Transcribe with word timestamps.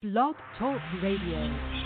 Blog 0.00 0.36
Talk 0.56 0.80
Radio. 1.02 1.77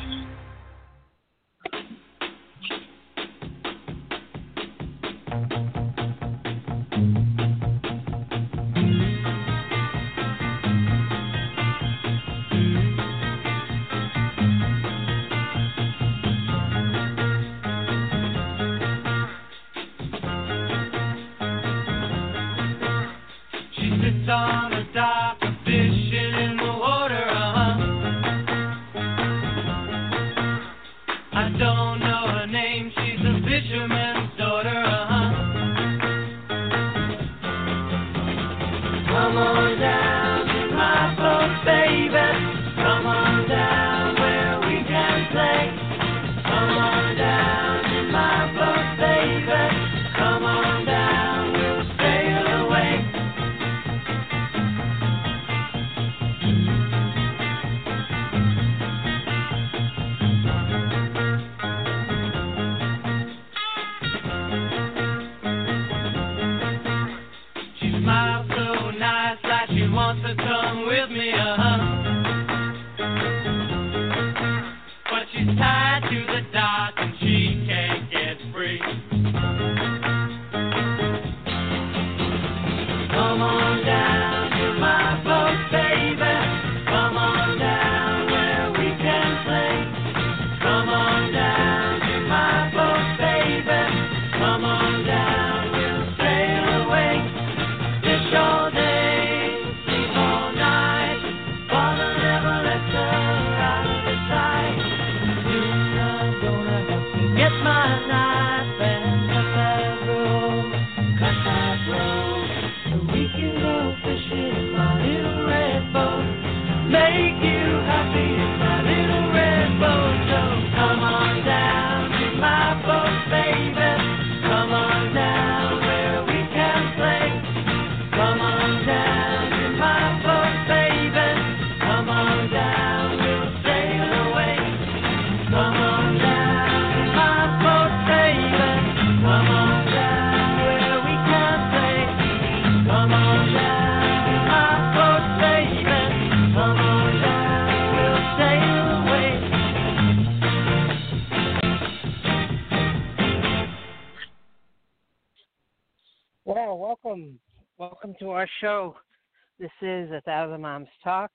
A 160.13 160.21
Thousand 160.23 160.61
Moms 160.61 160.89
Talk, 161.03 161.31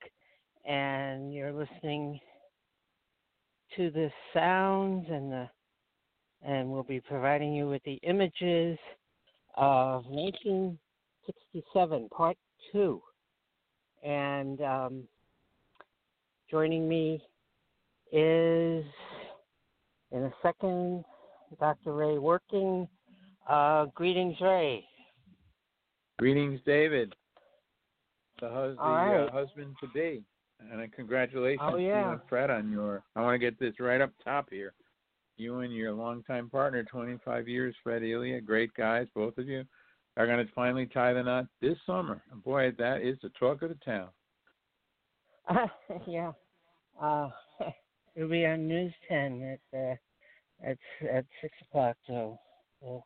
and 0.65 1.33
you're 1.33 1.51
listening 1.51 2.19
to 3.75 3.91
the 3.91 4.09
sounds 4.33 5.05
and 5.09 5.29
the, 5.31 5.49
and 6.45 6.71
we'll 6.71 6.83
be 6.83 7.01
providing 7.01 7.53
you 7.53 7.67
with 7.67 7.83
the 7.83 7.99
images 8.03 8.77
of 9.55 10.05
1967, 10.05 12.09
Part 12.09 12.37
Two, 12.71 13.01
and 14.03 14.61
um, 14.61 15.03
joining 16.49 16.87
me 16.87 17.21
is 18.11 18.85
in 20.11 20.23
a 20.23 20.33
second 20.41 21.03
Dr. 21.59 21.93
Ray 21.93 22.17
Working. 22.17 22.87
Uh, 23.49 23.85
greetings, 23.95 24.35
Ray. 24.41 24.85
Greetings, 26.19 26.59
David. 26.65 27.15
The, 28.39 28.49
hus- 28.49 28.75
the 28.75 28.81
All 28.81 28.91
right. 28.93 29.23
uh, 29.27 29.31
husband 29.31 29.75
to 29.81 29.87
be. 29.89 30.23
And 30.59 30.91
congratulations 30.93 31.61
Oh, 31.63 31.75
to 31.75 31.81
you 31.81 31.89
yeah. 31.89 32.13
and 32.13 32.21
Fred 32.27 32.49
on 32.49 32.71
your. 32.71 33.03
I 33.15 33.21
want 33.21 33.35
to 33.35 33.39
get 33.39 33.59
this 33.59 33.79
right 33.79 34.01
up 34.01 34.11
top 34.23 34.47
here. 34.49 34.73
You 35.37 35.59
and 35.59 35.71
your 35.71 35.93
longtime 35.93 36.49
partner, 36.49 36.83
25 36.83 37.47
years, 37.47 37.75
Fred 37.83 38.01
Elia, 38.03 38.41
great 38.41 38.73
guys, 38.73 39.05
both 39.13 39.37
of 39.37 39.47
you, 39.47 39.63
are 40.17 40.25
going 40.25 40.43
to 40.43 40.51
finally 40.53 40.87
tie 40.87 41.13
the 41.13 41.21
knot 41.21 41.45
this 41.61 41.77
summer. 41.85 42.23
And 42.31 42.43
boy, 42.43 42.71
that 42.79 43.01
is 43.01 43.17
the 43.21 43.29
talk 43.39 43.61
of 43.61 43.69
the 43.69 43.77
town. 43.85 44.09
yeah. 46.07 46.31
Uh, 46.99 47.29
it'll 48.15 48.29
be 48.29 48.45
on 48.47 48.67
News 48.67 48.93
10 49.07 49.59
at 49.73 49.79
uh, 49.79 49.95
at 50.63 50.77
at 51.07 51.25
six 51.41 51.53
o'clock. 51.69 51.95
So 52.07 52.39
he'll 52.81 53.05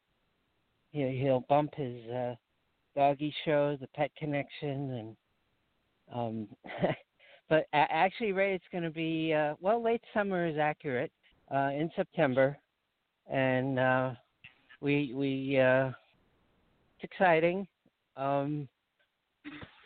he'll 0.91 1.45
bump 1.49 1.75
his 1.75 2.09
uh, 2.09 2.35
doggy 2.95 3.33
show, 3.43 3.77
the 3.79 3.87
Pet 3.87 4.11
Connection, 4.17 4.91
and 4.93 5.17
um. 6.13 6.47
but 7.49 7.67
actually, 7.73 8.31
Ray, 8.31 8.55
it's 8.55 8.65
going 8.71 8.83
to 8.83 8.91
be 8.91 9.33
uh, 9.33 9.55
well. 9.59 9.83
Late 9.83 10.01
summer 10.13 10.47
is 10.47 10.57
accurate. 10.57 11.11
Uh, 11.53 11.69
in 11.71 11.91
September, 11.97 12.57
and 13.29 13.77
uh, 13.77 14.11
we 14.79 15.11
we 15.13 15.59
uh, 15.59 15.87
it's 15.87 17.11
exciting. 17.11 17.67
Um, 18.15 18.69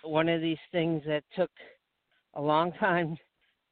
one 0.03 0.29
of 0.29 0.41
these 0.41 0.59
things 0.71 1.01
that 1.07 1.23
took 1.35 1.49
a 2.35 2.41
long 2.41 2.71
time 2.79 3.17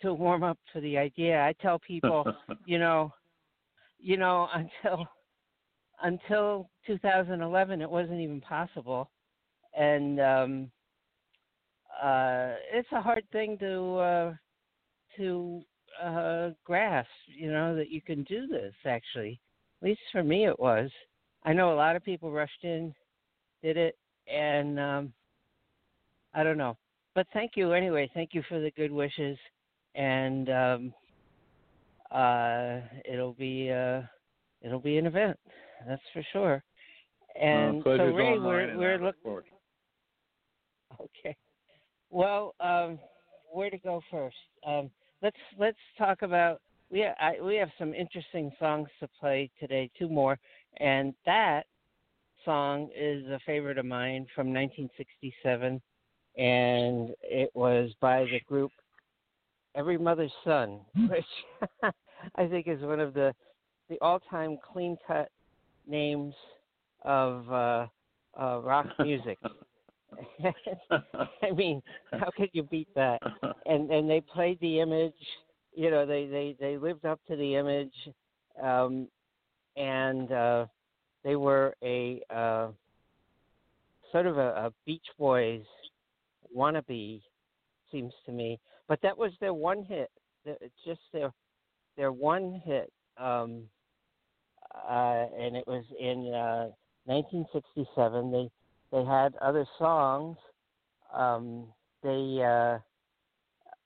to 0.01 0.11
warm 0.11 0.41
up 0.41 0.57
to 0.73 0.81
the 0.81 0.97
idea. 0.97 1.39
I 1.39 1.53
tell 1.61 1.77
people, 1.77 2.25
you 2.65 2.79
know, 2.79 3.13
you 3.99 4.17
know, 4.17 4.47
until 4.55 5.05
until 6.01 6.67
2011, 6.87 7.79
it 7.79 7.89
wasn't 7.89 8.21
even 8.21 8.41
possible, 8.41 9.11
and 9.77 10.19
um, 10.19 10.71
uh, 12.01 12.55
it's 12.71 12.91
a 12.91 13.01
hard 13.01 13.23
thing 13.31 13.57
to 13.59 13.95
uh, 13.95 14.33
to 15.17 15.61
uh, 16.01 16.49
grasp. 16.63 17.09
You 17.27 17.51
know 17.51 17.75
that 17.75 17.89
you 17.89 18.01
can 18.01 18.23
do 18.23 18.47
this. 18.47 18.73
Actually, 18.85 19.39
at 19.81 19.87
least 19.87 20.01
for 20.11 20.23
me, 20.23 20.45
it 20.45 20.59
was. 20.59 20.89
I 21.43 21.53
know 21.53 21.73
a 21.73 21.75
lot 21.75 21.95
of 21.95 22.03
people 22.03 22.31
rushed 22.31 22.63
in, 22.63 22.93
did 23.61 23.77
it, 23.77 23.97
and 24.27 24.79
um, 24.79 25.13
I 26.33 26.43
don't 26.43 26.57
know. 26.57 26.77
But 27.15 27.27
thank 27.33 27.51
you 27.55 27.73
anyway. 27.73 28.09
Thank 28.13 28.33
you 28.33 28.43
for 28.49 28.59
the 28.59 28.71
good 28.71 28.91
wishes, 28.91 29.37
and 29.95 30.49
um, 30.49 30.93
uh, 32.11 32.79
it'll 33.05 33.33
be 33.33 33.71
uh, 33.71 34.01
it'll 34.61 34.79
be 34.79 34.97
an 34.97 35.05
event. 35.05 35.37
That's 35.87 36.01
for 36.13 36.23
sure. 36.31 36.63
And 37.39 37.81
uh, 37.81 37.97
so 37.97 38.03
Ray, 38.05 38.37
we're 38.39 38.77
we're 38.77 38.99
look 38.99 39.15
look 39.25 39.45
okay. 41.01 41.35
Well, 42.13 42.53
um, 42.59 42.99
where 43.51 43.71
to 43.71 43.77
go 43.79 43.99
first? 44.11 44.35
Um, 44.67 44.91
let's 45.23 45.35
let's 45.57 45.79
talk 45.97 46.21
about 46.21 46.61
we 46.91 47.03
I, 47.03 47.41
we 47.41 47.55
have 47.55 47.71
some 47.79 47.95
interesting 47.95 48.51
songs 48.59 48.87
to 48.99 49.09
play 49.19 49.49
today, 49.59 49.89
two 49.97 50.07
more, 50.07 50.37
and 50.77 51.15
that 51.25 51.63
song 52.45 52.89
is 52.95 53.25
a 53.25 53.39
favorite 53.47 53.79
of 53.79 53.87
mine 53.87 54.27
from 54.35 54.53
1967, 54.53 55.81
and 56.37 57.09
it 57.23 57.49
was 57.55 57.89
by 57.99 58.25
the 58.25 58.39
group 58.47 58.71
Every 59.73 59.97
Mother's 59.97 60.31
Son, 60.43 60.81
which 61.09 61.25
I 62.35 62.45
think 62.45 62.67
is 62.67 62.79
one 62.81 62.99
of 62.99 63.15
the 63.15 63.33
the 63.89 63.97
all-time 64.01 64.59
clean-cut 64.71 65.29
names 65.87 66.35
of 67.01 67.51
uh, 67.51 67.87
uh, 68.39 68.59
rock 68.59 68.85
music. 68.99 69.39
I 71.41 71.51
mean, 71.51 71.81
how 72.11 72.29
could 72.35 72.49
you 72.53 72.63
beat 72.63 72.87
that? 72.95 73.21
And 73.65 73.91
and 73.91 74.09
they 74.09 74.21
played 74.21 74.59
the 74.59 74.79
image. 74.79 75.13
You 75.73 75.91
know, 75.91 76.05
they 76.05 76.25
they 76.25 76.55
they 76.59 76.77
lived 76.77 77.05
up 77.05 77.19
to 77.27 77.35
the 77.35 77.55
image, 77.55 77.93
um, 78.61 79.07
and 79.75 80.31
uh, 80.31 80.65
they 81.23 81.35
were 81.35 81.75
a 81.83 82.21
uh, 82.29 82.67
sort 84.11 84.27
of 84.27 84.37
a, 84.37 84.49
a 84.49 84.73
Beach 84.85 85.05
Boys 85.17 85.63
wannabe, 86.55 87.21
seems 87.91 88.13
to 88.25 88.31
me. 88.31 88.59
But 88.87 88.99
that 89.01 89.17
was 89.17 89.31
their 89.39 89.53
one 89.53 89.83
hit. 89.83 90.11
It's 90.45 90.73
just 90.85 91.01
their 91.11 91.31
their 91.97 92.11
one 92.11 92.61
hit, 92.65 92.91
um, 93.17 93.63
uh, 94.89 95.25
and 95.39 95.55
it 95.55 95.65
was 95.67 95.85
in 95.99 96.33
uh, 96.33 96.69
1967. 97.05 98.31
They 98.31 98.49
they 98.93 99.03
had 99.03 99.33
other 99.41 99.65
songs. 99.79 100.37
Um, 101.13 101.65
they 102.03 102.41
uh, 102.43 102.77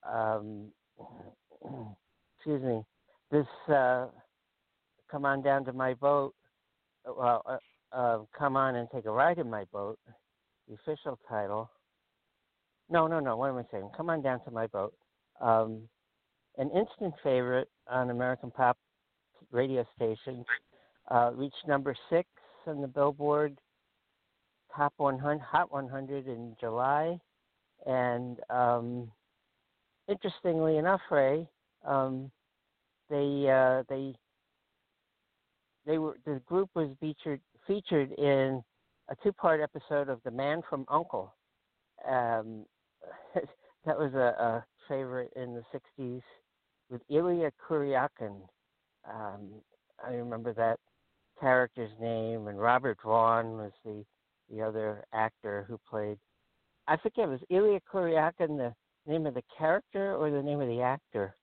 um, 0.08 0.68
excuse 2.36 2.62
me. 2.62 2.84
This 3.32 3.48
uh, 3.74 4.08
come 5.10 5.24
on 5.24 5.42
down 5.42 5.64
to 5.66 5.74
my 5.74 5.94
boat. 5.94 6.36
Well, 7.06 7.42
uh, 7.46 7.58
uh, 7.96 8.20
come 8.38 8.58
on 8.58 8.76
and 8.76 8.90
take 8.94 9.06
a 9.06 9.12
ride 9.12 9.38
in 9.38 9.50
my 9.50 9.64
boat. 9.72 9.98
The 10.68 10.76
official 10.76 11.18
title. 11.30 11.72
No, 12.90 13.08
no, 13.08 13.22
no. 13.22 13.38
What 13.38 13.50
am 13.50 13.58
I 13.58 13.64
saying? 13.72 13.90
Come 13.96 14.10
on 14.10 14.22
down 14.22 14.44
to 14.44 14.52
my 14.52 14.68
boat. 14.68 14.94
Um, 15.40 15.84
an 16.58 16.70
instant 16.72 17.14
favorite 17.24 17.70
on 17.90 18.10
American 18.10 18.52
pop 18.52 18.78
radio 19.52 19.86
stations. 19.96 20.46
Uh, 21.10 21.32
reached 21.34 21.66
number 21.66 21.96
six 22.10 22.28
on 22.66 22.82
the 22.82 22.88
Billboard 22.88 23.58
Top 24.76 24.94
100, 24.98 25.40
Hot 25.40 25.72
100 25.72 26.28
in 26.28 26.56
July, 26.60 27.20
and 27.86 28.38
um, 28.50 29.12
interestingly 30.08 30.78
enough, 30.78 31.02
Ray, 31.10 31.48
um, 31.86 32.32
they 33.10 33.50
uh, 33.50 33.84
they 33.90 34.14
they 35.86 35.98
were 35.98 36.18
the 36.26 36.42
group 36.46 36.70
was 36.76 36.90
featured 37.00 37.40
featured 37.66 38.12
in 38.14 38.64
a 39.10 39.16
two-part 39.24 39.62
episode 39.62 40.10
of 40.10 40.20
The 40.24 40.32
Man 40.32 40.62
from 40.70 40.86
Uncle. 40.90 41.34
Um, 42.08 42.66
that 43.86 43.98
was 43.98 44.14
a, 44.14 44.36
a 44.42 44.66
favorite 44.90 45.32
in 45.36 45.54
the 45.54 45.64
'60s 46.00 46.22
with 46.90 47.02
Illya 47.10 47.52
Kuryakin. 47.68 48.42
Um, 49.10 49.48
I 50.06 50.14
remember 50.14 50.54
that 50.54 50.80
character's 51.40 51.92
name, 52.00 52.48
and 52.48 52.60
Robert 52.60 52.98
Vaughn 53.04 53.54
was 53.54 53.72
the 53.86 54.04
the 54.52 54.62
other 54.62 55.06
actor 55.14 55.66
who 55.68 55.80
played. 55.90 56.18
I 56.88 56.98
forget 56.98 57.28
was 57.28 57.42
Illya 57.52 57.82
Kuryakin 57.92 58.58
the 58.58 58.74
name 59.06 59.26
of 59.26 59.34
the 59.34 59.44
character 59.58 60.16
or 60.16 60.30
the 60.30 60.42
name 60.42 60.62
of 60.62 60.68
the 60.68 60.82
actor? 60.82 61.36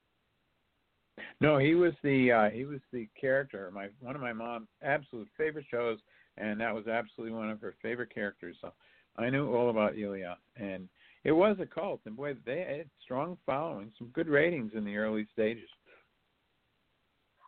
No, 1.40 1.58
he 1.58 1.74
was 1.74 1.92
the 2.02 2.32
uh, 2.32 2.50
he 2.50 2.64
was 2.64 2.80
the 2.92 3.08
character. 3.20 3.70
My 3.72 3.88
one 4.00 4.14
of 4.14 4.20
my 4.20 4.32
mom's 4.32 4.68
absolute 4.82 5.28
favorite 5.36 5.66
shows, 5.70 5.98
and 6.36 6.60
that 6.60 6.74
was 6.74 6.86
absolutely 6.86 7.36
one 7.36 7.50
of 7.50 7.60
her 7.60 7.74
favorite 7.82 8.12
characters. 8.12 8.56
So 8.60 8.72
I 9.16 9.30
knew 9.30 9.54
all 9.54 9.70
about 9.70 9.94
Illya, 9.94 10.36
and 10.56 10.88
it 11.22 11.32
was 11.32 11.56
a 11.60 11.66
cult. 11.66 12.00
And 12.06 12.16
boy, 12.16 12.34
they 12.44 12.60
had 12.60 12.90
strong 13.02 13.38
following, 13.46 13.92
some 13.96 14.08
good 14.08 14.28
ratings 14.28 14.72
in 14.74 14.84
the 14.84 14.96
early 14.96 15.26
stages. 15.32 15.68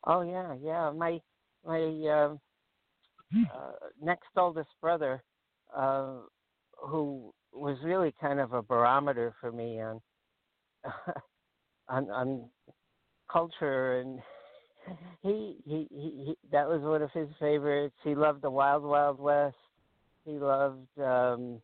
Oh 0.04 0.22
yeah, 0.22 0.54
yeah. 0.62 0.90
My 0.90 1.20
my 1.64 1.80
uh, 1.80 2.36
uh, 3.52 3.72
next 4.00 4.28
oldest 4.36 4.70
brother, 4.80 5.22
uh, 5.76 6.14
who 6.78 7.32
was 7.52 7.78
really 7.84 8.14
kind 8.20 8.40
of 8.40 8.52
a 8.52 8.62
barometer 8.62 9.34
for 9.40 9.52
me 9.52 9.80
on 9.80 10.00
on 11.88 12.10
on 12.10 12.48
culture 13.30 14.00
and 14.00 14.20
he, 15.22 15.56
he 15.64 15.88
he 15.90 16.24
he 16.26 16.38
that 16.52 16.68
was 16.68 16.80
one 16.82 17.02
of 17.02 17.10
his 17.12 17.28
favorites. 17.40 17.94
He 18.04 18.14
loved 18.14 18.42
the 18.42 18.50
Wild 18.50 18.84
Wild 18.84 19.18
West. 19.18 19.56
He 20.24 20.32
loved 20.32 20.88
um 20.98 21.60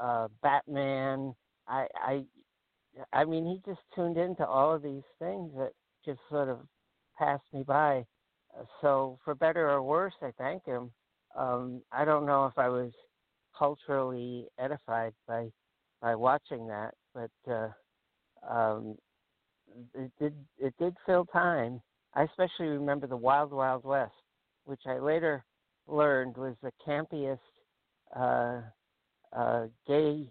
uh 0.00 0.28
Batman. 0.42 1.34
I 1.68 1.86
I 1.94 2.24
I 3.12 3.24
mean 3.24 3.46
he 3.46 3.60
just 3.70 3.82
tuned 3.94 4.16
into 4.16 4.46
all 4.46 4.74
of 4.74 4.82
these 4.82 5.02
things 5.18 5.52
that 5.56 5.72
just 6.04 6.20
sort 6.30 6.48
of 6.48 6.60
passed 7.18 7.44
me 7.52 7.62
by. 7.62 8.04
So 8.80 9.18
for 9.24 9.34
better 9.34 9.70
or 9.70 9.82
worse, 9.82 10.14
I 10.22 10.30
thank 10.38 10.64
him. 10.64 10.90
Um 11.36 11.82
I 11.92 12.04
don't 12.04 12.26
know 12.26 12.46
if 12.46 12.58
I 12.58 12.68
was 12.68 12.92
culturally 13.56 14.46
edified 14.58 15.12
by 15.26 15.50
by 16.00 16.14
watching 16.14 16.66
that, 16.66 16.94
but 17.14 17.30
uh 17.50 17.68
um 18.48 18.96
it 19.94 20.10
did 20.18 20.34
it 20.58 20.74
did 20.78 20.94
fill 21.06 21.26
time. 21.26 21.80
I 22.14 22.24
especially 22.24 22.66
remember 22.66 23.06
the 23.06 23.16
Wild 23.16 23.52
Wild 23.52 23.84
West, 23.84 24.12
which 24.64 24.82
I 24.86 24.98
later 24.98 25.44
learned 25.86 26.36
was 26.36 26.54
the 26.62 26.72
campiest 26.86 27.38
uh, 28.14 28.60
uh, 29.34 29.66
gay 29.86 30.30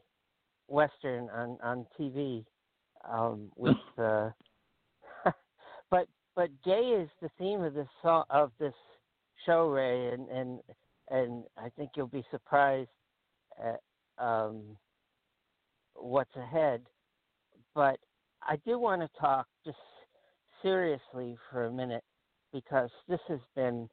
western 0.67 1.29
on 1.29 1.57
on 1.63 1.85
TV. 1.99 2.45
Um, 3.09 3.51
with 3.55 3.77
uh, 3.97 4.29
but 5.89 6.07
but 6.35 6.49
gay 6.63 7.01
is 7.01 7.09
the 7.21 7.29
theme 7.39 7.61
of 7.61 7.73
this 7.73 7.87
song 8.01 8.23
of 8.29 8.51
this 8.59 8.73
show, 9.45 9.67
Ray, 9.69 10.09
and 10.09 10.29
and 10.29 10.59
and 11.09 11.43
I 11.57 11.69
think 11.69 11.91
you'll 11.95 12.07
be 12.07 12.25
surprised 12.31 12.89
at 13.59 14.23
um, 14.23 14.77
what's 15.95 16.35
ahead. 16.35 16.81
But 17.73 17.97
I 18.43 18.57
do 18.65 18.79
want 18.79 19.01
to 19.01 19.09
talk 19.19 19.47
just 19.65 19.77
seriously 20.61 21.37
for 21.51 21.65
a 21.65 21.71
minute 21.71 22.03
because 22.53 22.89
this 23.07 23.19
has 23.27 23.39
been, 23.55 23.89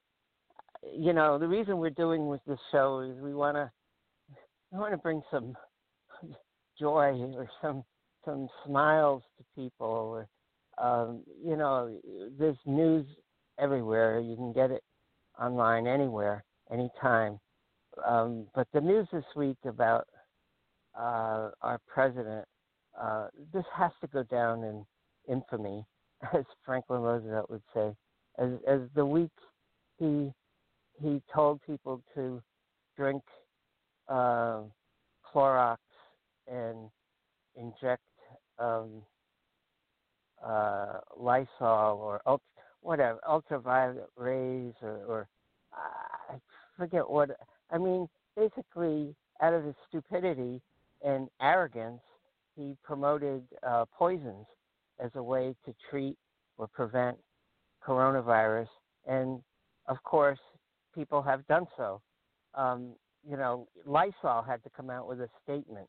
you 0.96 1.12
know, 1.12 1.38
the 1.38 1.48
reason 1.48 1.78
we're 1.78 1.90
doing 1.90 2.28
with 2.28 2.40
this 2.46 2.58
show 2.72 3.00
is 3.00 3.20
we 3.22 3.34
want 3.34 3.56
to, 3.56 3.70
we 4.72 4.78
want 4.78 4.92
to 4.92 4.98
bring 4.98 5.22
some 5.30 5.54
joy 6.78 7.18
or 7.34 7.48
some 7.62 7.84
some 8.24 8.48
smiles 8.66 9.22
to 9.38 9.44
people. 9.60 9.86
Or, 9.86 10.28
um, 10.84 11.22
you 11.44 11.56
know, 11.56 11.98
there's 12.38 12.56
news 12.66 13.06
everywhere. 13.58 14.20
You 14.20 14.36
can 14.36 14.52
get 14.52 14.70
it 14.70 14.82
online 15.40 15.86
anywhere, 15.86 16.44
anytime. 16.70 17.38
Um, 18.06 18.46
but 18.54 18.66
the 18.72 18.80
news 18.80 19.08
this 19.12 19.24
week 19.36 19.58
about 19.64 20.06
uh, 20.98 21.50
our 21.62 21.80
president 21.86 22.46
uh, 23.00 23.28
this 23.52 23.64
has 23.74 23.92
to 24.00 24.06
go 24.08 24.22
down 24.24 24.64
in 24.64 24.84
infamy, 25.28 25.84
as 26.34 26.44
Franklin 26.64 27.02
Roosevelt 27.02 27.50
would 27.50 27.62
say. 27.74 27.94
As 28.38 28.50
as 28.66 28.80
the 28.94 29.04
week 29.04 29.30
he 29.98 30.32
he 31.00 31.22
told 31.32 31.60
people 31.66 32.02
to 32.14 32.42
drink 32.96 33.22
uh, 34.08 34.62
Clorox 35.32 35.78
and 36.46 36.90
inject 37.56 38.02
um, 38.58 39.02
uh, 40.44 41.00
Lysol 41.16 41.46
or 41.60 42.20
ult- 42.26 42.42
whatever 42.80 43.20
ultraviolet 43.28 44.08
rays 44.16 44.72
or, 44.82 45.04
or 45.08 45.28
I 45.72 46.34
forget 46.76 47.08
what. 47.08 47.30
I 47.70 47.78
mean, 47.78 48.08
basically, 48.36 49.14
out 49.42 49.54
of 49.54 49.64
his 49.64 49.74
stupidity 49.88 50.60
and 51.04 51.28
arrogance, 51.40 52.00
he 52.56 52.76
promoted 52.82 53.42
uh, 53.66 53.84
poisons 53.96 54.46
as 54.98 55.10
a 55.14 55.22
way 55.22 55.54
to 55.64 55.74
treat 55.90 56.16
or 56.56 56.66
prevent 56.66 57.16
coronavirus, 57.86 58.68
and 59.06 59.40
of 59.86 60.02
course, 60.02 60.40
people 60.94 61.22
have 61.22 61.46
done 61.46 61.66
so. 61.76 62.00
Um, 62.54 62.94
you 63.28 63.36
know, 63.36 63.68
Lysol 63.86 64.42
had 64.42 64.62
to 64.64 64.70
come 64.76 64.90
out 64.90 65.08
with 65.08 65.20
a 65.20 65.28
statement. 65.42 65.86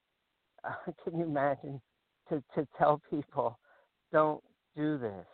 Uh, 0.63 0.91
can 1.03 1.17
you 1.17 1.25
imagine 1.25 1.81
to 2.29 2.43
to 2.55 2.67
tell 2.77 3.01
people, 3.09 3.57
don't 4.11 4.43
do 4.75 4.97
this? 4.97 5.25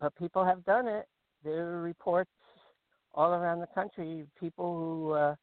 But 0.00 0.14
people 0.16 0.44
have 0.44 0.64
done 0.64 0.88
it. 0.88 1.06
There 1.44 1.68
are 1.68 1.82
reports 1.82 2.30
all 3.14 3.32
around 3.32 3.60
the 3.60 3.68
country, 3.68 4.24
people 4.38 4.76
who 4.76 5.10
uh, 5.12 5.34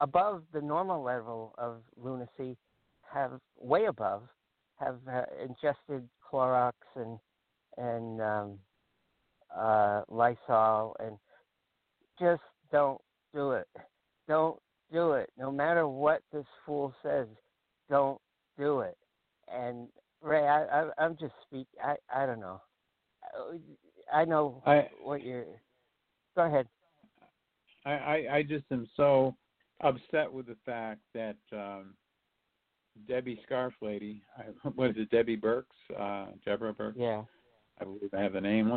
above 0.00 0.42
the 0.52 0.60
normal 0.60 1.02
level 1.02 1.54
of 1.58 1.78
lunacy 1.96 2.56
have 3.12 3.32
way 3.58 3.86
above 3.86 4.22
have 4.78 4.98
uh, 5.12 5.22
ingested 5.42 6.08
Clorox 6.30 6.72
and 6.96 7.18
and 7.76 8.20
um, 8.20 8.58
uh, 9.56 10.02
Lysol 10.08 10.96
and 11.00 11.16
just 12.18 12.42
don't 12.70 13.00
do 13.34 13.52
it. 13.52 13.68
Don't 14.26 14.58
do 14.92 15.12
it. 15.12 15.30
No 15.38 15.50
matter 15.50 15.86
what 15.86 16.22
this 16.32 16.46
fool 16.66 16.92
says, 17.02 17.26
don't 17.88 18.20
do 18.58 18.80
it. 18.80 18.96
And 19.52 19.88
Ray, 20.22 20.46
I, 20.46 20.64
I 20.64 20.90
I'm 20.98 21.16
just 21.16 21.34
speak. 21.46 21.66
I 21.82 21.96
I 22.14 22.26
don't 22.26 22.40
know. 22.40 22.60
I 24.12 24.24
know 24.24 24.62
I 24.66 24.88
what 25.02 25.22
you're. 25.22 25.44
Go 26.38 26.44
ahead. 26.44 26.68
I, 27.84 27.90
I, 27.90 28.36
I 28.36 28.42
just 28.44 28.64
am 28.70 28.88
so 28.96 29.34
upset 29.80 30.32
with 30.32 30.46
the 30.46 30.56
fact 30.64 31.00
that 31.12 31.34
um, 31.52 31.94
Debbie 33.08 33.40
Scarf 33.44 33.74
Lady, 33.82 34.22
I, 34.38 34.44
what 34.76 34.90
is 34.90 34.96
it, 34.98 35.10
Debbie 35.10 35.36
Birx, 35.36 35.64
uh, 35.98 36.26
Deborah 36.44 36.74
Birx? 36.74 36.92
Yeah. 36.96 37.22
I 37.80 37.84
believe 37.84 38.14
I 38.16 38.22
have 38.22 38.34
the 38.34 38.40
name. 38.40 38.70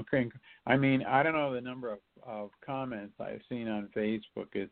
I 0.65 0.75
mean, 0.75 1.03
I 1.03 1.21
don't 1.21 1.33
know 1.33 1.53
the 1.53 1.61
number 1.61 1.93
of, 1.93 1.99
of 2.25 2.49
comments 2.65 3.13
I've 3.19 3.41
seen 3.47 3.67
on 3.67 3.89
Facebook 3.95 4.47
is, 4.55 4.69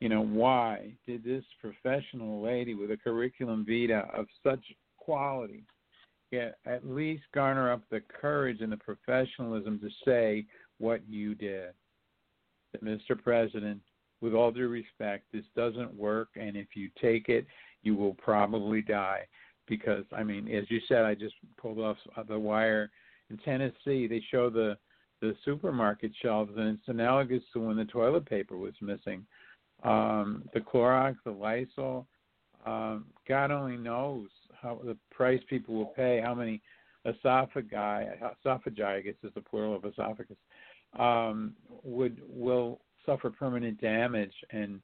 you 0.00 0.08
know, 0.08 0.24
why 0.24 0.94
did 1.06 1.22
this 1.22 1.44
professional 1.60 2.42
lady 2.42 2.74
with 2.74 2.90
a 2.90 2.96
curriculum 2.96 3.64
vitae 3.64 4.02
of 4.12 4.26
such 4.42 4.64
quality 4.96 5.62
get 6.32 6.58
at 6.66 6.84
least 6.84 7.22
garner 7.32 7.70
up 7.70 7.82
the 7.88 8.00
courage 8.20 8.62
and 8.62 8.72
the 8.72 8.76
professionalism 8.78 9.78
to 9.78 9.90
say 10.04 10.44
what 10.78 11.02
you 11.08 11.36
did? 11.36 11.72
That 12.72 12.84
Mr. 12.84 13.20
President, 13.20 13.80
with 14.20 14.34
all 14.34 14.50
due 14.50 14.68
respect, 14.68 15.24
this 15.32 15.44
doesn't 15.54 15.94
work, 15.94 16.28
and 16.36 16.56
if 16.56 16.68
you 16.74 16.88
take 17.00 17.28
it, 17.28 17.46
you 17.82 17.94
will 17.96 18.14
probably 18.14 18.82
die. 18.82 19.26
Because 19.68 20.04
I 20.16 20.22
mean, 20.22 20.48
as 20.48 20.64
you 20.70 20.80
said, 20.88 21.04
I 21.04 21.14
just 21.14 21.34
pulled 21.56 21.78
off 21.78 21.96
the 22.28 22.38
wire 22.38 22.90
in 23.30 23.38
Tennessee. 23.38 24.06
They 24.06 24.22
show 24.30 24.50
the 24.50 24.76
the 25.20 25.36
supermarket 25.44 26.10
shelves, 26.20 26.50
and 26.56 26.68
it's 26.68 26.88
analogous 26.88 27.42
to 27.52 27.60
when 27.60 27.76
the 27.76 27.84
toilet 27.84 28.26
paper 28.26 28.56
was 28.56 28.74
missing. 28.80 29.24
Um, 29.84 30.44
the 30.52 30.60
Clorox, 30.60 31.16
the 31.24 31.30
Lysol, 31.30 32.06
um, 32.66 33.06
God 33.28 33.50
only 33.50 33.76
knows 33.76 34.28
how 34.60 34.80
the 34.84 34.96
price 35.10 35.40
people 35.48 35.74
will 35.74 35.86
pay. 35.86 36.20
How 36.22 36.34
many 36.34 36.60
esophagi, 37.06 38.32
esophagi, 38.44 38.84
I 38.84 39.00
guess 39.00 39.14
is 39.22 39.32
the 39.34 39.40
plural 39.40 39.74
of 39.74 39.84
esophagus, 39.84 40.36
um, 40.98 41.54
would 41.82 42.20
will 42.28 42.80
suffer 43.06 43.30
permanent 43.30 43.80
damage, 43.80 44.34
and 44.50 44.80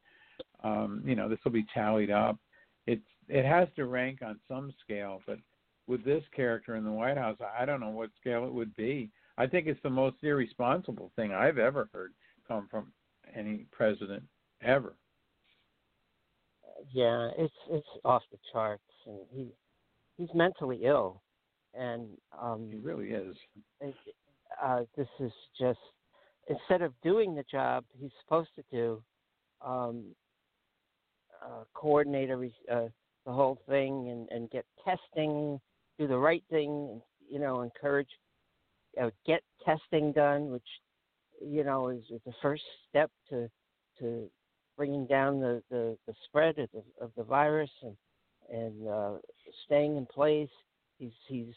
um, 0.64 1.02
you 1.04 1.14
know 1.14 1.28
this 1.28 1.38
will 1.44 1.52
be 1.52 1.66
tallied 1.74 2.10
up. 2.10 2.38
It's 2.86 3.02
it 3.28 3.44
has 3.44 3.68
to 3.76 3.86
rank 3.86 4.20
on 4.22 4.38
some 4.48 4.72
scale, 4.82 5.20
but 5.26 5.38
with 5.86 6.04
this 6.04 6.24
character 6.34 6.76
in 6.76 6.84
the 6.84 6.90
White 6.90 7.16
House, 7.16 7.38
I 7.58 7.64
don't 7.64 7.80
know 7.80 7.90
what 7.90 8.10
scale 8.20 8.44
it 8.44 8.52
would 8.52 8.74
be. 8.76 9.10
I 9.38 9.46
think 9.46 9.66
it's 9.66 9.82
the 9.82 9.90
most 9.90 10.16
irresponsible 10.22 11.12
thing 11.16 11.32
I've 11.32 11.58
ever 11.58 11.88
heard 11.92 12.12
come 12.46 12.68
from 12.70 12.92
any 13.34 13.66
president 13.70 14.22
ever. 14.62 14.94
Yeah, 16.92 17.30
it's 17.36 17.54
it's 17.70 17.86
off 18.04 18.22
the 18.30 18.38
charts, 18.52 18.82
and 19.06 19.18
he 19.30 19.48
he's 20.16 20.28
mentally 20.34 20.80
ill, 20.84 21.22
and 21.74 22.08
um, 22.40 22.68
He 22.70 22.78
really 22.78 23.10
is. 23.10 23.36
uh, 24.62 24.80
this 24.96 25.08
is 25.20 25.32
just 25.58 25.78
instead 26.48 26.82
of 26.82 26.92
doing 27.02 27.34
the 27.34 27.44
job 27.50 27.84
he's 27.98 28.10
supposed 28.22 28.50
to 28.56 28.64
do, 28.72 29.02
um, 29.64 30.04
uh, 31.44 31.64
coordinate 31.74 32.30
every, 32.30 32.52
uh, 32.70 32.86
the 33.26 33.32
whole 33.32 33.58
thing 33.68 34.08
and, 34.10 34.28
and 34.30 34.50
get 34.50 34.64
testing, 34.84 35.60
do 35.98 36.06
the 36.06 36.16
right 36.16 36.42
thing, 36.50 36.88
and, 36.90 37.02
you 37.30 37.38
know, 37.38 37.62
encourage, 37.62 38.08
uh, 39.00 39.10
get 39.26 39.42
testing 39.64 40.12
done, 40.12 40.50
which 40.50 40.62
you 41.40 41.64
know 41.64 41.88
is, 41.88 42.02
is 42.10 42.20
the 42.26 42.32
first 42.42 42.62
step 42.88 43.10
to 43.28 43.48
to 43.98 44.28
bringing 44.76 45.06
down 45.06 45.40
the, 45.40 45.62
the, 45.70 45.96
the 46.06 46.14
spread 46.24 46.58
of 46.58 46.68
the, 46.72 46.82
of 47.04 47.10
the 47.16 47.22
virus 47.22 47.70
and 47.82 47.96
and 48.50 48.88
uh, 48.88 49.12
staying 49.66 49.96
in 49.96 50.06
place. 50.06 50.48
He's 50.98 51.12
he's 51.26 51.54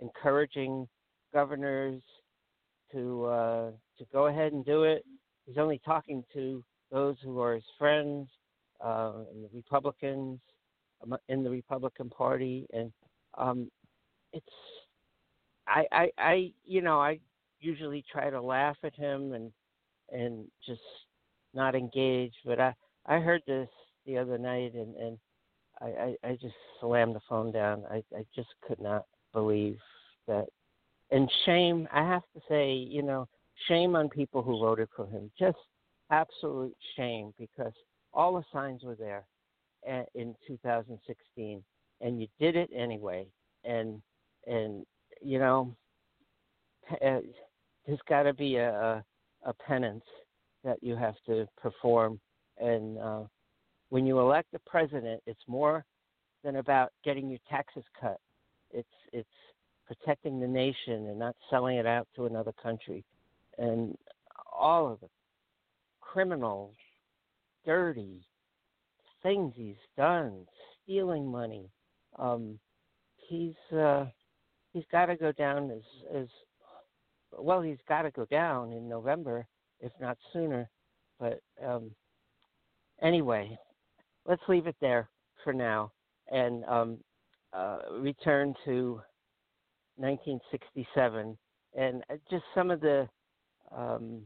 encouraging 0.00 0.88
governors 1.32 2.02
to 2.92 3.24
uh, 3.26 3.70
to 4.02 4.12
go 4.12 4.26
ahead 4.26 4.52
and 4.52 4.64
do 4.64 4.84
it. 4.84 5.04
He's 5.46 5.58
only 5.58 5.80
talking 5.84 6.24
to 6.32 6.62
those 6.90 7.16
who 7.22 7.40
are 7.40 7.54
his 7.54 7.64
friends 7.78 8.28
uh, 8.84 9.12
and 9.32 9.44
the 9.44 9.48
Republicans 9.54 10.40
um, 11.02 11.16
in 11.28 11.42
the 11.42 11.50
Republican 11.50 12.10
Party, 12.10 12.66
and 12.72 12.92
um, 13.38 13.70
it's 14.32 14.46
I, 15.66 15.84
I 15.92 16.10
I 16.18 16.52
you 16.64 16.82
know 16.82 17.00
I 17.00 17.18
usually 17.60 18.04
try 18.10 18.30
to 18.30 18.40
laugh 18.40 18.76
at 18.82 18.94
him 18.94 19.32
and 19.32 19.52
and 20.10 20.46
just 20.66 20.80
not 21.54 21.74
engage, 21.74 22.34
but 22.44 22.60
I 22.60 22.74
I 23.06 23.18
heard 23.18 23.42
this 23.46 23.68
the 24.06 24.18
other 24.18 24.38
night 24.38 24.74
and 24.74 24.96
and 24.96 25.18
I 25.80 25.86
I, 25.86 26.16
I 26.28 26.32
just 26.40 26.54
slammed 26.80 27.14
the 27.14 27.20
phone 27.28 27.52
down. 27.52 27.84
I 27.90 28.02
I 28.16 28.24
just 28.34 28.50
could 28.66 28.80
not 28.80 29.06
believe 29.32 29.78
that 30.28 30.46
and 31.12 31.30
shame 31.44 31.86
i 31.92 32.02
have 32.02 32.22
to 32.34 32.40
say 32.48 32.72
you 32.72 33.02
know 33.02 33.28
shame 33.68 33.96
on 33.96 34.08
people 34.08 34.42
who 34.42 34.58
voted 34.58 34.88
for 34.94 35.06
him. 35.06 35.30
Just 35.38 35.58
absolute 36.10 36.74
shame 36.96 37.32
because 37.38 37.72
all 38.12 38.34
the 38.34 38.44
signs 38.52 38.82
were 38.82 38.94
there 38.94 39.24
in 40.14 40.34
2016 40.46 41.62
and 42.00 42.20
you 42.20 42.26
did 42.38 42.56
it 42.56 42.70
anyway. 42.74 43.26
And 43.64 44.02
and 44.46 44.84
you 45.20 45.38
know 45.38 45.74
uh, 46.90 47.20
there's 47.86 48.00
got 48.08 48.24
to 48.24 48.34
be 48.34 48.56
a, 48.56 48.70
a 48.70 49.04
a 49.44 49.54
penance 49.54 50.04
that 50.64 50.78
you 50.82 50.96
have 50.96 51.16
to 51.26 51.46
perform. 51.60 52.20
And 52.58 52.98
uh 52.98 53.22
when 53.88 54.06
you 54.06 54.18
elect 54.20 54.48
a 54.54 54.58
president 54.70 55.22
it's 55.26 55.42
more 55.46 55.84
than 56.44 56.56
about 56.56 56.90
getting 57.04 57.28
your 57.28 57.38
taxes 57.48 57.84
cut. 58.00 58.18
It's 58.72 58.88
it's 59.12 59.28
protecting 59.86 60.40
the 60.40 60.46
nation 60.46 61.08
and 61.08 61.18
not 61.18 61.36
selling 61.50 61.76
it 61.76 61.86
out 61.86 62.08
to 62.16 62.26
another 62.26 62.52
country. 62.62 63.04
And 63.58 63.96
all 64.52 64.92
of 64.92 65.00
the 65.00 65.08
criminal, 66.00 66.74
dirty 67.64 68.20
things 69.22 69.52
he's 69.56 69.76
done, 69.96 70.46
stealing 70.82 71.26
money. 71.26 71.70
Um, 72.18 72.58
he's 73.16 73.54
uh, 73.76 74.06
he's 74.72 74.84
got 74.90 75.06
to 75.06 75.16
go 75.16 75.32
down 75.32 75.70
as 75.70 75.82
as 76.14 76.28
well. 77.38 77.62
He's 77.62 77.78
got 77.88 78.02
to 78.02 78.10
go 78.10 78.26
down 78.26 78.72
in 78.72 78.88
November, 78.88 79.46
if 79.80 79.92
not 80.00 80.18
sooner. 80.32 80.68
But 81.18 81.40
um, 81.64 81.92
anyway, 83.00 83.56
let's 84.26 84.42
leave 84.48 84.66
it 84.66 84.76
there 84.80 85.08
for 85.44 85.52
now 85.52 85.92
and 86.30 86.64
um, 86.64 86.98
uh, 87.52 87.78
return 87.98 88.54
to 88.64 89.00
1967 89.96 91.36
and 91.76 92.02
uh, 92.10 92.14
just 92.30 92.44
some 92.54 92.70
of 92.70 92.80
the 92.80 93.08
um, 93.76 94.22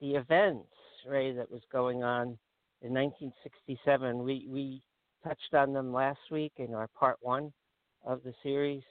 the 0.00 0.14
events, 0.14 0.68
Ray, 1.08 1.32
that 1.32 1.50
was 1.50 1.62
going 1.72 2.02
on 2.02 2.38
in 2.82 2.92
1967. 2.92 4.18
We 4.22 4.46
we 4.48 4.82
touched 5.24 5.54
on 5.54 5.72
them 5.72 5.92
last 5.92 6.20
week 6.30 6.52
in 6.56 6.74
our 6.74 6.88
part 6.88 7.16
one 7.20 7.52
of 8.04 8.22
the 8.22 8.32
series 8.42 8.82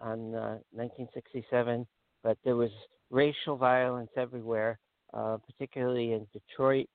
on 0.00 0.34
uh, 0.34 0.58
1967. 0.72 1.86
But 2.22 2.38
there 2.44 2.56
was 2.56 2.70
racial 3.10 3.56
violence 3.56 4.10
everywhere, 4.16 4.78
uh, 5.14 5.38
particularly 5.46 6.12
in 6.12 6.26
Detroit, 6.32 6.88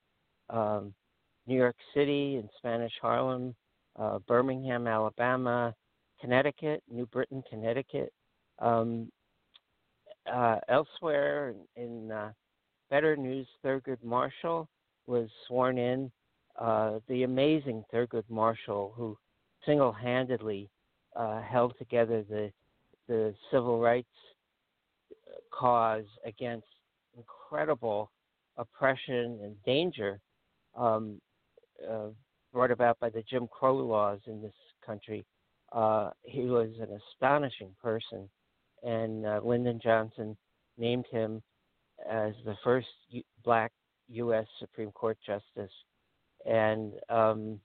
um, 0.49 0.93
New 1.47 1.55
York 1.55 1.75
City, 1.93 2.35
in 2.35 2.49
Spanish 2.57 2.93
Harlem, 3.01 3.55
uh, 3.97 4.19
Birmingham, 4.27 4.87
Alabama, 4.87 5.73
Connecticut, 6.19 6.83
New 6.89 7.05
Britain, 7.07 7.43
Connecticut. 7.49 8.13
Um, 8.59 9.11
uh, 10.31 10.57
elsewhere 10.67 11.53
in, 11.75 12.11
uh, 12.11 12.31
Better 12.89 13.15
News, 13.15 13.47
Thurgood 13.63 14.03
Marshall 14.03 14.67
was 15.07 15.29
sworn 15.47 15.77
in. 15.77 16.11
Uh, 16.59 16.99
the 17.07 17.23
amazing 17.23 17.85
Thurgood 17.93 18.25
Marshall, 18.29 18.93
who 18.97 19.17
single-handedly 19.65 20.69
uh, 21.15 21.41
held 21.41 21.73
together 21.77 22.23
the 22.29 22.51
the 23.07 23.33
civil 23.51 23.79
rights 23.79 24.07
cause 25.51 26.05
against 26.25 26.67
incredible 27.17 28.09
oppression 28.57 29.39
and 29.43 29.55
danger 29.65 30.19
um, 30.77 31.19
uh, 31.89 32.07
brought 32.53 32.71
about 32.71 32.99
by 32.99 33.09
the 33.09 33.23
Jim 33.23 33.47
Crow 33.47 33.77
laws 33.77 34.19
in 34.27 34.41
this 34.41 34.53
country. 34.85 35.25
Uh, 35.71 36.11
he 36.23 36.41
was 36.41 36.69
an 36.79 36.99
astonishing 37.13 37.73
person, 37.81 38.29
and 38.83 39.25
uh, 39.25 39.39
Lyndon 39.43 39.79
Johnson 39.81 40.35
named 40.77 41.05
him 41.11 41.41
as 42.09 42.33
the 42.45 42.55
first 42.63 42.87
U- 43.09 43.23
black 43.43 43.71
U.S. 44.09 44.45
Supreme 44.59 44.91
Court 44.91 45.17
justice. 45.25 45.71
And 46.45 46.93
um, 47.09 47.59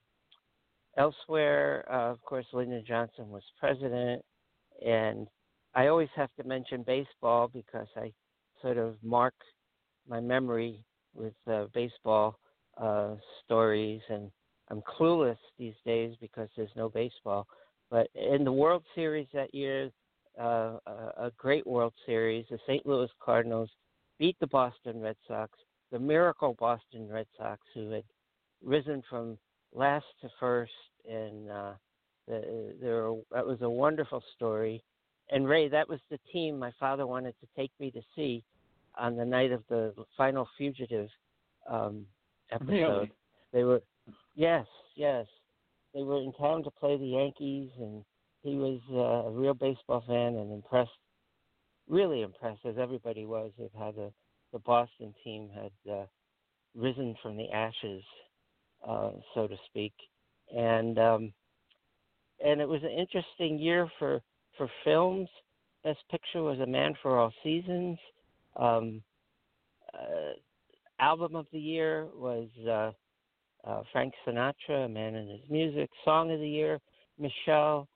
elsewhere, 0.97 1.85
uh, 1.91 2.11
of 2.11 2.21
course, 2.23 2.45
Lyndon 2.53 2.83
Johnson 2.87 3.29
was 3.29 3.43
president, 3.59 4.23
and 4.85 5.27
I 5.73 5.87
always 5.87 6.09
have 6.15 6.29
to 6.39 6.47
mention 6.47 6.83
baseball 6.83 7.49
because 7.51 7.87
I 7.95 8.11
sort 8.61 8.77
of 8.77 8.95
mark 9.03 9.33
my 10.07 10.19
memory 10.19 10.83
with 11.13 11.33
uh, 11.47 11.65
baseball 11.73 12.39
uh, 12.79 13.15
stories, 13.43 14.01
and 14.09 14.31
I'm 14.69 14.81
clueless 14.81 15.37
these 15.57 15.75
days 15.85 16.15
because 16.21 16.49
there's 16.55 16.69
no 16.75 16.89
baseball. 16.89 17.47
But 17.89 18.07
in 18.15 18.43
the 18.43 18.51
World 18.51 18.83
Series 18.95 19.27
that 19.33 19.53
year, 19.53 19.89
uh, 20.39 20.77
a, 20.85 21.11
a 21.17 21.31
great 21.37 21.65
World 21.65 21.93
Series, 22.05 22.45
the 22.49 22.59
St. 22.67 22.85
Louis 22.85 23.09
Cardinals 23.19 23.69
beat 24.19 24.37
the 24.39 24.47
Boston 24.47 25.01
Red 25.01 25.15
Sox, 25.27 25.51
the 25.91 25.99
miracle 25.99 26.55
Boston 26.59 27.07
Red 27.09 27.27
Sox, 27.37 27.61
who 27.73 27.89
had 27.91 28.03
risen 28.63 29.03
from 29.09 29.37
last 29.73 30.05
to 30.21 30.29
first, 30.39 30.71
and 31.09 31.49
uh, 31.49 31.71
the, 32.27 32.75
there 32.81 33.11
that 33.31 33.45
was 33.45 33.61
a 33.61 33.69
wonderful 33.69 34.23
story. 34.35 34.83
And 35.29 35.47
Ray, 35.47 35.67
that 35.69 35.89
was 35.89 35.99
the 36.09 36.19
team 36.31 36.57
my 36.57 36.71
father 36.79 37.05
wanted 37.05 37.35
to 37.41 37.47
take 37.55 37.71
me 37.79 37.91
to 37.91 38.01
see 38.15 38.43
on 38.97 39.15
the 39.15 39.25
night 39.25 39.51
of 39.51 39.63
the 39.69 39.93
final 40.15 40.47
fugitive 40.57 41.09
um, 41.69 42.05
episode. 42.51 42.71
Really? 42.71 43.11
They 43.53 43.63
were, 43.63 43.81
yes, 44.35 44.65
yes, 44.95 45.25
they 45.93 46.03
were 46.03 46.21
in 46.21 46.33
town 46.33 46.63
to 46.63 46.71
play 46.71 46.97
the 46.97 47.05
Yankees, 47.05 47.69
and 47.79 48.03
he 48.47 48.55
was 48.55 48.79
uh, 48.91 49.29
a 49.29 49.31
real 49.31 49.53
baseball 49.53 50.03
fan 50.07 50.35
and 50.35 50.51
impressed, 50.51 50.91
really 51.87 52.21
impressed, 52.21 52.65
as 52.65 52.75
everybody 52.79 53.25
was, 53.25 53.51
with 53.57 53.71
how 53.77 53.91
the 53.91 54.11
the 54.53 54.59
Boston 54.59 55.13
team 55.23 55.49
had 55.53 55.91
uh, 55.91 56.05
risen 56.73 57.15
from 57.21 57.35
the 57.35 57.49
ashes, 57.51 58.01
uh, 58.87 59.11
so 59.33 59.47
to 59.47 59.55
speak, 59.67 59.93
and 60.55 60.97
um, 60.97 61.33
and 62.43 62.61
it 62.61 62.67
was 62.67 62.81
an 62.83 62.91
interesting 62.91 63.59
year 63.59 63.89
for 63.99 64.21
for 64.57 64.69
films. 64.83 65.27
Best 65.83 65.99
Picture 66.09 66.43
was 66.43 66.59
A 66.59 66.65
Man 66.65 66.93
for 67.01 67.19
All 67.19 67.33
Seasons. 67.43 67.97
Um, 68.55 69.01
uh, 69.93 70.33
album 70.99 71.35
of 71.35 71.45
the 71.51 71.59
year 71.59 72.07
was 72.15 72.47
uh, 72.67 72.91
uh, 73.67 73.83
Frank 73.91 74.13
Sinatra, 74.25 74.85
A 74.85 74.89
Man 74.89 75.15
and 75.15 75.29
His 75.29 75.49
Music. 75.49 75.89
Song 76.03 76.31
of 76.31 76.39
the 76.39 76.49
year, 76.49 76.79
Michelle 77.19 77.87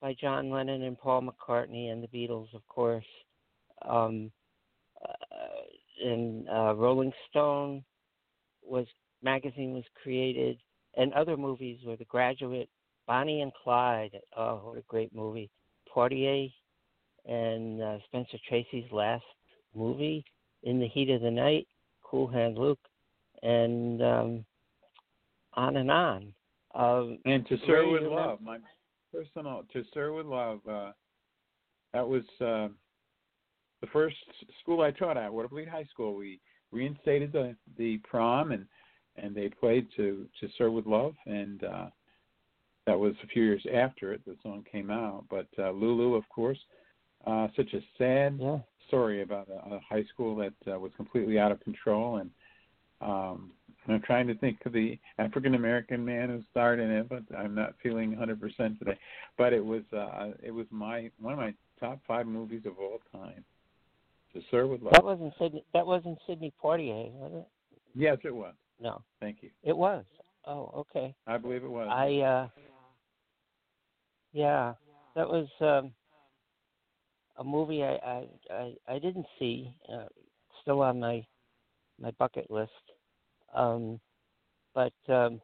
by 0.00 0.14
John 0.20 0.50
Lennon 0.50 0.82
and 0.82 0.98
Paul 0.98 1.22
McCartney 1.22 1.90
and 1.90 2.02
the 2.02 2.08
Beatles, 2.08 2.52
of 2.54 2.66
course. 2.68 3.04
Um, 3.86 4.30
uh, 5.02 6.04
and 6.04 6.48
uh, 6.48 6.74
Rolling 6.74 7.12
Stone 7.30 7.84
was 8.62 8.86
magazine 9.22 9.72
was 9.72 9.84
created, 10.02 10.58
and 10.96 11.12
other 11.12 11.36
movies 11.36 11.78
were 11.84 11.96
The 11.96 12.04
Graduate, 12.04 12.68
Bonnie 13.06 13.42
and 13.42 13.52
Clyde. 13.62 14.18
Oh, 14.36 14.60
what 14.64 14.78
a 14.78 14.82
great 14.88 15.14
movie! 15.14 15.50
Poitier 15.94 16.52
and 17.26 17.82
uh, 17.82 17.98
Spencer 18.06 18.38
Tracy's 18.48 18.90
last 18.92 19.24
movie, 19.74 20.24
In 20.62 20.78
the 20.78 20.88
Heat 20.88 21.10
of 21.10 21.22
the 21.22 21.30
Night, 21.30 21.66
Cool 22.02 22.28
Hand 22.28 22.58
Luke, 22.58 22.78
and 23.42 24.02
um, 24.02 24.44
on 25.54 25.76
and 25.76 25.90
on. 25.90 26.32
Um, 26.74 27.18
And 27.24 27.46
to 27.48 27.56
Sir 27.66 27.88
with 27.88 28.02
Love, 28.02 28.40
my 28.42 28.58
personal 29.16 29.64
to 29.72 29.82
Sir 29.94 30.12
with 30.12 30.26
Love. 30.26 30.60
Uh, 30.68 30.92
that 31.92 32.06
was 32.06 32.22
uh, 32.40 32.68
the 33.80 33.86
first 33.92 34.16
school 34.60 34.82
I 34.82 34.90
taught 34.90 35.16
at, 35.16 35.32
Watervliet 35.32 35.68
High 35.68 35.86
School. 35.92 36.14
We 36.14 36.40
reinstated 36.72 37.32
the 37.32 37.54
the 37.78 37.98
prom 37.98 38.52
and 38.52 38.66
and 39.16 39.34
they 39.34 39.48
played 39.48 39.86
to 39.96 40.26
to 40.40 40.48
Sir 40.58 40.70
with 40.70 40.86
Love 40.86 41.14
and 41.26 41.64
uh, 41.64 41.86
that 42.86 42.98
was 42.98 43.14
a 43.24 43.26
few 43.28 43.42
years 43.42 43.64
after 43.74 44.12
it. 44.12 44.20
The 44.26 44.36
song 44.42 44.64
came 44.70 44.90
out, 44.90 45.24
but 45.30 45.48
uh, 45.58 45.70
Lulu, 45.70 46.14
of 46.14 46.28
course, 46.28 46.58
uh, 47.26 47.48
such 47.56 47.72
a 47.72 47.80
sad 47.98 48.38
yeah. 48.40 48.58
story 48.86 49.22
about 49.22 49.48
a, 49.48 49.76
a 49.76 49.80
high 49.88 50.04
school 50.12 50.36
that 50.36 50.72
uh, 50.72 50.78
was 50.78 50.92
completely 50.96 51.38
out 51.38 51.52
of 51.52 51.60
control 51.60 52.18
and 52.18 52.30
um 53.02 53.50
I'm 53.88 54.02
trying 54.02 54.26
to 54.26 54.34
think 54.34 54.58
of 54.66 54.72
the 54.72 54.98
African 55.18 55.54
American 55.54 56.04
man 56.04 56.28
who 56.28 56.42
starred 56.50 56.80
in 56.80 56.90
it, 56.90 57.08
but 57.08 57.22
I'm 57.36 57.54
not 57.54 57.74
feeling 57.82 58.16
100% 58.16 58.78
today. 58.78 58.98
But 59.38 59.52
it 59.52 59.64
was 59.64 59.82
uh 59.92 60.32
it 60.42 60.50
was 60.50 60.66
my 60.70 61.10
one 61.20 61.32
of 61.32 61.38
my 61.38 61.54
top 61.78 62.00
5 62.06 62.26
movies 62.26 62.62
of 62.66 62.78
all 62.78 63.00
time. 63.12 63.44
To 64.32 64.40
Sir 64.50 64.66
with 64.66 64.82
Love. 64.82 64.92
That 64.94 65.04
wasn't 65.04 65.32
Sidney. 65.38 65.64
That 65.72 65.86
wasn't 65.86 66.18
Sidney 66.26 66.52
Poitier, 66.62 67.10
was 67.12 67.32
it? 67.34 67.48
yes, 67.94 68.18
it 68.24 68.34
was. 68.34 68.54
No, 68.80 69.02
Thank 69.20 69.38
you. 69.42 69.50
it 69.62 69.76
was. 69.76 70.04
Oh, 70.46 70.70
okay. 70.76 71.14
I 71.26 71.38
believe 71.38 71.64
it 71.64 71.70
was. 71.70 71.88
I 71.90 72.20
uh 72.20 72.48
yeah, 74.32 74.74
that 75.14 75.28
was 75.28 75.48
um 75.60 75.92
a 77.38 77.44
movie 77.44 77.82
I 77.82 77.94
I 77.94 78.26
I, 78.50 78.74
I 78.88 78.98
didn't 78.98 79.26
see. 79.38 79.72
Uh, 79.92 80.06
still 80.62 80.82
on 80.82 81.00
my 81.00 81.24
my 82.00 82.10
bucket 82.12 82.50
list. 82.50 82.70
Um 83.56 84.00
but 84.74 84.92
um 85.08 85.40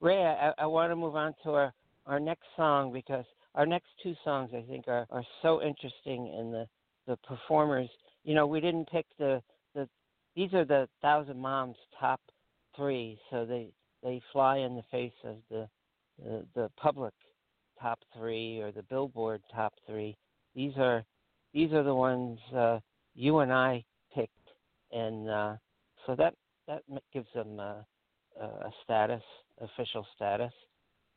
Ray, 0.00 0.22
I, 0.22 0.52
I 0.58 0.66
want 0.66 0.90
to 0.92 0.96
move 0.96 1.16
on 1.16 1.34
to 1.44 1.50
our 1.50 1.72
our 2.06 2.20
next 2.20 2.46
song 2.56 2.92
because 2.92 3.24
our 3.54 3.66
next 3.66 3.88
two 4.02 4.14
songs 4.24 4.50
I 4.54 4.62
think 4.62 4.86
are 4.88 5.06
are 5.10 5.24
so 5.42 5.62
interesting 5.62 6.32
in 6.38 6.52
the 6.52 6.66
the 7.06 7.16
performers. 7.26 7.88
You 8.24 8.34
know, 8.34 8.46
we 8.46 8.60
didn't 8.60 8.88
pick 8.90 9.06
the 9.18 9.42
the 9.74 9.88
these 10.36 10.52
are 10.54 10.64
the 10.64 10.88
Thousand 11.02 11.38
Moms 11.38 11.76
top 11.98 12.20
3, 12.76 13.18
so 13.30 13.44
they 13.44 13.72
they 14.02 14.22
fly 14.32 14.58
in 14.58 14.76
the 14.76 14.84
face 14.90 15.12
of 15.24 15.36
the 15.50 15.68
the, 16.22 16.46
the 16.54 16.70
public 16.76 17.14
top 17.80 17.98
three 18.16 18.60
or 18.60 18.72
the 18.72 18.82
Billboard 18.84 19.42
top 19.54 19.72
three. 19.86 20.16
These 20.54 20.76
are 20.76 21.04
these 21.52 21.72
are 21.72 21.82
the 21.82 21.94
ones 21.94 22.38
uh, 22.54 22.78
you 23.14 23.38
and 23.38 23.52
I 23.52 23.84
picked, 24.14 24.32
and 24.92 25.28
uh, 25.28 25.54
so 26.06 26.14
that 26.16 26.34
that 26.88 27.02
gives 27.12 27.28
them 27.34 27.58
uh, 27.58 27.82
a 28.40 28.70
status, 28.84 29.22
official 29.60 30.06
status. 30.14 30.52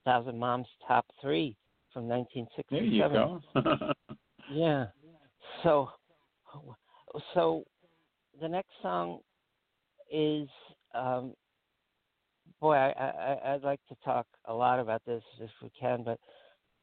Thousand 0.06 0.38
Moms 0.38 0.68
top 0.86 1.06
three 1.22 1.56
from 1.94 2.08
1967. 2.08 3.12
there 3.14 3.24
1967. 3.24 3.72
you 3.72 3.78
go. 3.78 3.94
Yeah. 4.52 4.88
So, 5.64 5.90
so 7.34 7.64
the 8.42 8.48
next 8.48 8.72
song 8.82 9.20
is, 10.12 10.50
um, 10.94 11.34
boy, 12.60 12.74
I, 12.74 12.90
I 12.90 13.54
I'd 13.54 13.64
like 13.64 13.80
to 13.88 13.96
talk 14.04 14.28
a 14.46 14.54
lot 14.54 14.80
about 14.80 15.02
this 15.06 15.24
if 15.40 15.50
we 15.62 15.72
can, 15.80 16.04
but 16.04 16.20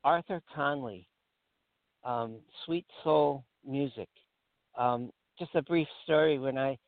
Arthur 0.05 0.41
Conley, 0.55 1.07
um, 2.03 2.37
Sweet 2.65 2.87
Soul 3.05 3.45
Music. 3.67 4.09
Um, 4.79 5.11
just 5.39 5.55
a 5.55 5.63
brief 5.63 5.89
story. 6.05 6.39
When 6.39 6.57
I, 6.57 6.79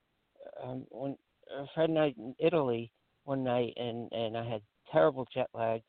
um, 0.64 0.86
when 0.90 1.16
a 1.56 1.66
friend 1.74 1.98
I 1.98 2.14
in 2.16 2.34
Italy 2.38 2.90
one 3.24 3.44
night, 3.44 3.74
and 3.76 4.10
and 4.12 4.36
I 4.36 4.44
had 4.44 4.62
terrible 4.90 5.26
jet 5.32 5.48
lag, 5.54 5.82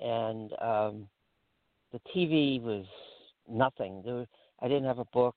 and 0.00 0.52
um, 0.60 1.08
the 1.92 2.00
TV 2.14 2.60
was 2.60 2.86
nothing. 3.48 4.02
There 4.04 4.14
was, 4.14 4.26
I 4.60 4.68
didn't 4.68 4.84
have 4.84 4.98
a 4.98 5.04
book, 5.06 5.36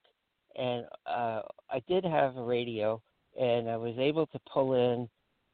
and 0.57 0.85
uh, 1.05 1.41
I 1.69 1.81
did 1.87 2.03
have 2.03 2.37
a 2.37 2.43
radio, 2.43 3.01
and 3.39 3.69
I 3.69 3.77
was 3.77 3.95
able 3.97 4.27
to 4.27 4.39
pull 4.51 4.73
in 4.73 5.09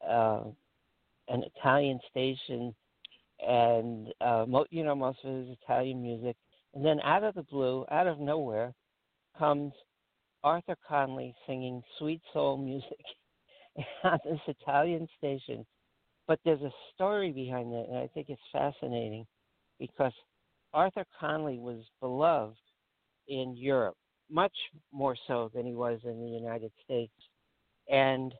uh, 0.07 0.43
an 1.27 1.43
Italian 1.55 1.99
station, 2.09 2.73
and 3.45 4.13
uh, 4.21 4.45
mo- 4.47 4.65
you 4.69 4.83
know 4.83 4.95
most 4.95 5.19
of 5.23 5.31
it 5.31 5.49
is 5.49 5.57
Italian 5.63 6.01
music. 6.01 6.35
And 6.75 6.85
then 6.85 6.99
out 7.01 7.23
of 7.23 7.33
the 7.33 7.43
blue, 7.43 7.85
out 7.89 8.05
of 8.05 8.19
nowhere, 8.19 8.73
comes 9.37 9.73
Arthur 10.43 10.75
Conley 10.87 11.33
singing 11.47 11.81
sweet 11.97 12.21
soul 12.33 12.57
music 12.57 12.99
on 14.03 14.19
this 14.25 14.39
Italian 14.47 15.07
station. 15.17 15.65
But 16.27 16.39
there's 16.45 16.61
a 16.61 16.71
story 16.93 17.31
behind 17.31 17.73
it, 17.73 17.87
and 17.89 17.97
I 17.97 18.07
think 18.13 18.27
it's 18.29 18.41
fascinating 18.51 19.25
because 19.79 20.13
Arthur 20.73 21.05
Conley 21.19 21.57
was 21.57 21.83
beloved 21.99 22.57
in 23.27 23.55
Europe, 23.57 23.95
much 24.29 24.53
more 24.91 25.15
so 25.27 25.49
than 25.53 25.65
he 25.65 25.73
was 25.73 25.99
in 26.03 26.21
the 26.21 26.29
United 26.29 26.71
States. 26.83 27.13
And 27.89 28.33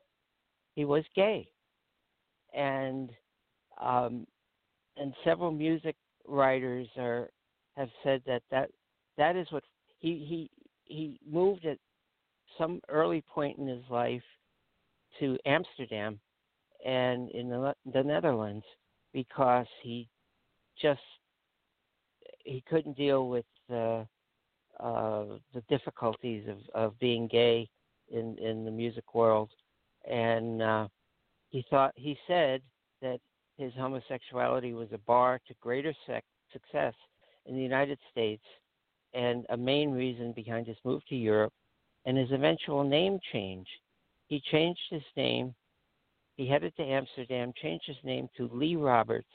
he 0.76 0.86
was 0.86 1.04
gay. 1.16 1.48
And 2.56 3.10
um, 3.82 4.28
and 4.98 5.14
several 5.24 5.52
music 5.52 5.96
writers 6.28 6.88
are 6.98 7.30
have 7.76 7.90
said 8.04 8.22
that 8.28 8.44
that, 8.52 8.70
that 9.18 9.36
is 9.36 9.48
what 9.52 9.64
he, 10.00 10.26
he 10.28 10.52
he 10.86 11.20
moved 11.30 11.66
at 11.66 11.78
some 12.58 12.82
early 12.90 13.24
point 13.34 13.58
in 13.58 13.68
his 13.68 13.84
life 13.90 14.22
to 15.20 15.38
Amsterdam 15.46 16.20
and 16.86 17.30
in 17.32 17.50
the, 17.50 17.74
the 17.94 18.04
Netherlands 18.04 18.66
because 19.14 19.68
he 19.84 20.08
just 20.82 21.02
he 22.46 22.64
couldn't 22.70 22.98
deal 22.98 23.28
with 23.28 23.46
the 23.68 24.08
uh, 24.80 25.26
the 25.54 25.62
difficulties 25.68 26.46
of, 26.48 26.58
of 26.74 27.00
being 27.00 27.28
gay 27.28 27.70
in 28.12 28.38
in 28.38 28.66
the 28.66 28.72
music 28.72 29.14
world, 29.14 29.50
and 30.10 30.62
uh, 30.62 30.88
he 31.50 31.66
thought 31.70 31.92
he 31.96 32.18
said 32.28 32.62
that 33.02 33.20
his 33.58 33.74
homosexuality 33.74 34.74
was 34.74 34.88
a 34.94 34.98
bar 35.00 35.40
to 35.48 35.54
greater 35.60 35.94
sec- 36.08 36.24
success 36.54 36.94
in 37.46 37.56
the 37.56 37.62
United 37.62 38.00
States, 38.10 38.44
and 39.14 39.46
a 39.50 39.58
main 39.58 39.92
reason 39.92 40.32
behind 40.32 40.66
his 40.66 40.78
move 40.86 41.02
to 41.10 41.16
Europe, 41.16 41.54
and 42.06 42.18
his 42.18 42.32
eventual 42.32 42.84
name 42.84 43.20
change. 43.34 43.68
He 44.30 44.42
changed 44.52 44.80
his 44.90 45.04
name. 45.18 45.54
He 46.38 46.48
headed 46.48 46.74
to 46.78 46.84
Amsterdam, 46.84 47.52
changed 47.62 47.86
his 47.86 47.98
name 48.04 48.30
to 48.38 48.50
Lee 48.54 48.78
Roberts, 48.78 49.28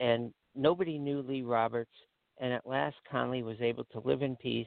and 0.00 0.32
nobody 0.54 0.98
knew 0.98 1.20
Lee 1.22 1.42
Roberts 1.42 1.90
and 2.38 2.52
at 2.52 2.66
last 2.66 2.96
Conley 3.10 3.42
was 3.42 3.60
able 3.60 3.84
to 3.92 4.00
live 4.00 4.22
in 4.22 4.36
peace 4.36 4.66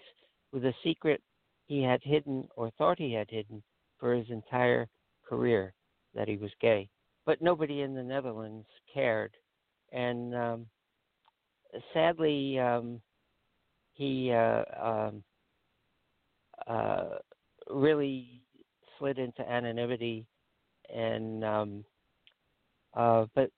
with 0.51 0.65
a 0.65 0.73
secret 0.83 1.21
he 1.67 1.83
had 1.83 2.01
hidden 2.03 2.47
or 2.55 2.71
thought 2.71 2.97
he 2.97 3.13
had 3.13 3.29
hidden 3.29 3.61
for 3.99 4.13
his 4.13 4.29
entire 4.29 4.87
career 5.27 5.73
that 6.15 6.27
he 6.27 6.37
was 6.37 6.51
gay. 6.59 6.89
But 7.25 7.41
nobody 7.41 7.81
in 7.81 7.93
the 7.93 8.03
Netherlands 8.03 8.67
cared. 8.91 9.35
And 9.91 10.35
um, 10.35 10.65
sadly, 11.93 12.57
um, 12.57 13.01
he 13.93 14.31
uh, 14.31 14.63
um, 14.81 15.23
uh, 16.67 17.09
really 17.69 18.41
slid 18.99 19.17
into 19.17 19.49
anonymity. 19.49 20.25
And 20.93 21.43
um, 21.43 21.85
uh, 22.93 23.25
but 23.35 23.49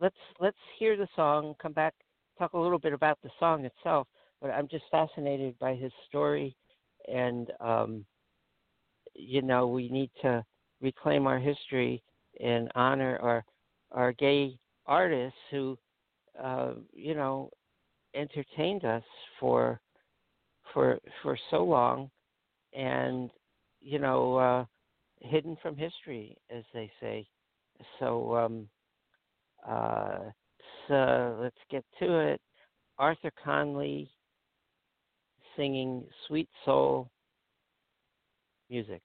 let's 0.00 0.16
let's 0.40 0.56
hear 0.78 0.96
the 0.96 1.08
song. 1.16 1.54
Come 1.60 1.72
back, 1.72 1.94
talk 2.38 2.52
a 2.52 2.58
little 2.58 2.78
bit 2.78 2.92
about 2.92 3.18
the 3.22 3.30
song 3.40 3.64
itself. 3.64 4.06
But 4.40 4.50
I'm 4.50 4.68
just 4.68 4.84
fascinated 4.90 5.58
by 5.58 5.74
his 5.74 5.92
story, 6.08 6.56
and 7.08 7.50
um, 7.60 8.04
you 9.14 9.42
know 9.42 9.66
we 9.66 9.88
need 9.88 10.10
to 10.22 10.44
reclaim 10.80 11.26
our 11.26 11.38
history 11.38 12.02
and 12.40 12.70
honor 12.74 13.18
our 13.22 13.44
our 13.92 14.12
gay 14.12 14.58
artists 14.86 15.38
who 15.50 15.78
uh, 16.42 16.72
you 16.92 17.14
know 17.14 17.50
entertained 18.14 18.84
us 18.84 19.02
for 19.38 19.80
for 20.72 20.98
for 21.22 21.38
so 21.50 21.62
long 21.62 22.10
and 22.74 23.30
you 23.80 23.98
know 23.98 24.36
uh 24.36 24.64
hidden 25.22 25.56
from 25.62 25.76
history 25.76 26.36
as 26.50 26.64
they 26.74 26.90
say. 27.00 27.26
So 27.98 28.36
um 28.36 28.68
uh 29.66 30.30
so 30.88 31.38
let's 31.40 31.56
get 31.70 31.84
to 32.00 32.18
it. 32.18 32.40
Arthur 32.98 33.32
conley 33.42 34.10
singing 35.56 36.04
sweet 36.26 36.48
soul 36.64 37.10
music 38.70 39.02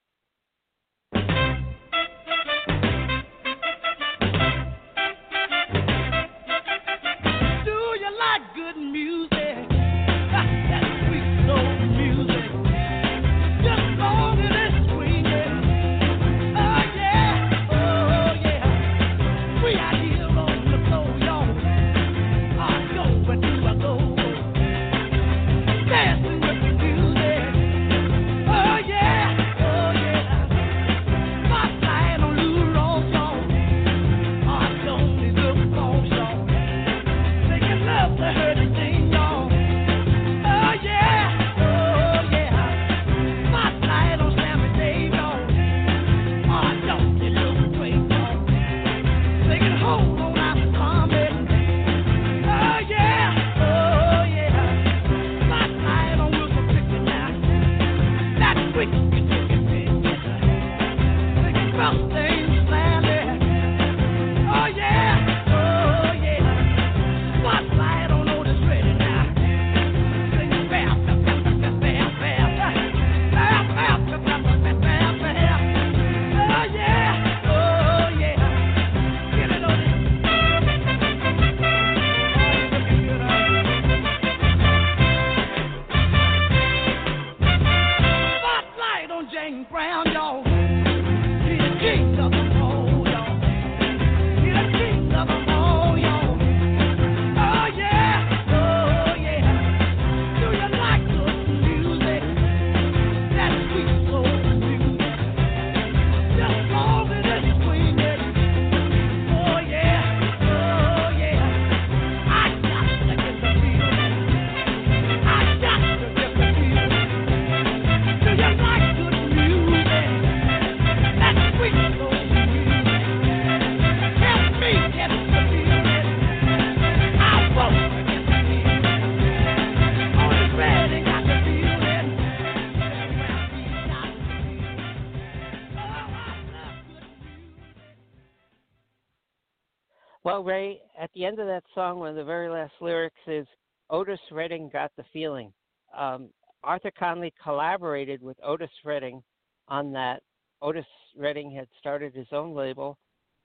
Ray, 140.48 140.80
at 140.98 141.10
the 141.14 141.26
end 141.26 141.40
of 141.40 141.46
that 141.46 141.64
song, 141.74 141.98
one 141.98 142.08
of 142.08 142.16
the 142.16 142.24
very 142.24 142.48
last 142.48 142.72
lyrics 142.80 143.20
is 143.26 143.46
Otis 143.90 144.18
Redding 144.32 144.70
got 144.72 144.90
the 144.96 145.04
feeling. 145.12 145.52
Um, 145.94 146.30
Arthur 146.64 146.90
Conley 146.98 147.34
collaborated 147.42 148.22
with 148.22 148.38
Otis 148.42 148.70
Redding 148.82 149.22
on 149.68 149.92
that. 149.92 150.22
Otis 150.62 150.86
Redding 151.14 151.50
had 151.54 151.68
started 151.78 152.14
his 152.14 152.28
own 152.32 152.54
label, 152.54 152.96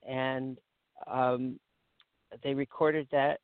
and 0.08 0.56
um, 1.06 1.60
they 2.42 2.54
recorded 2.54 3.06
that, 3.12 3.40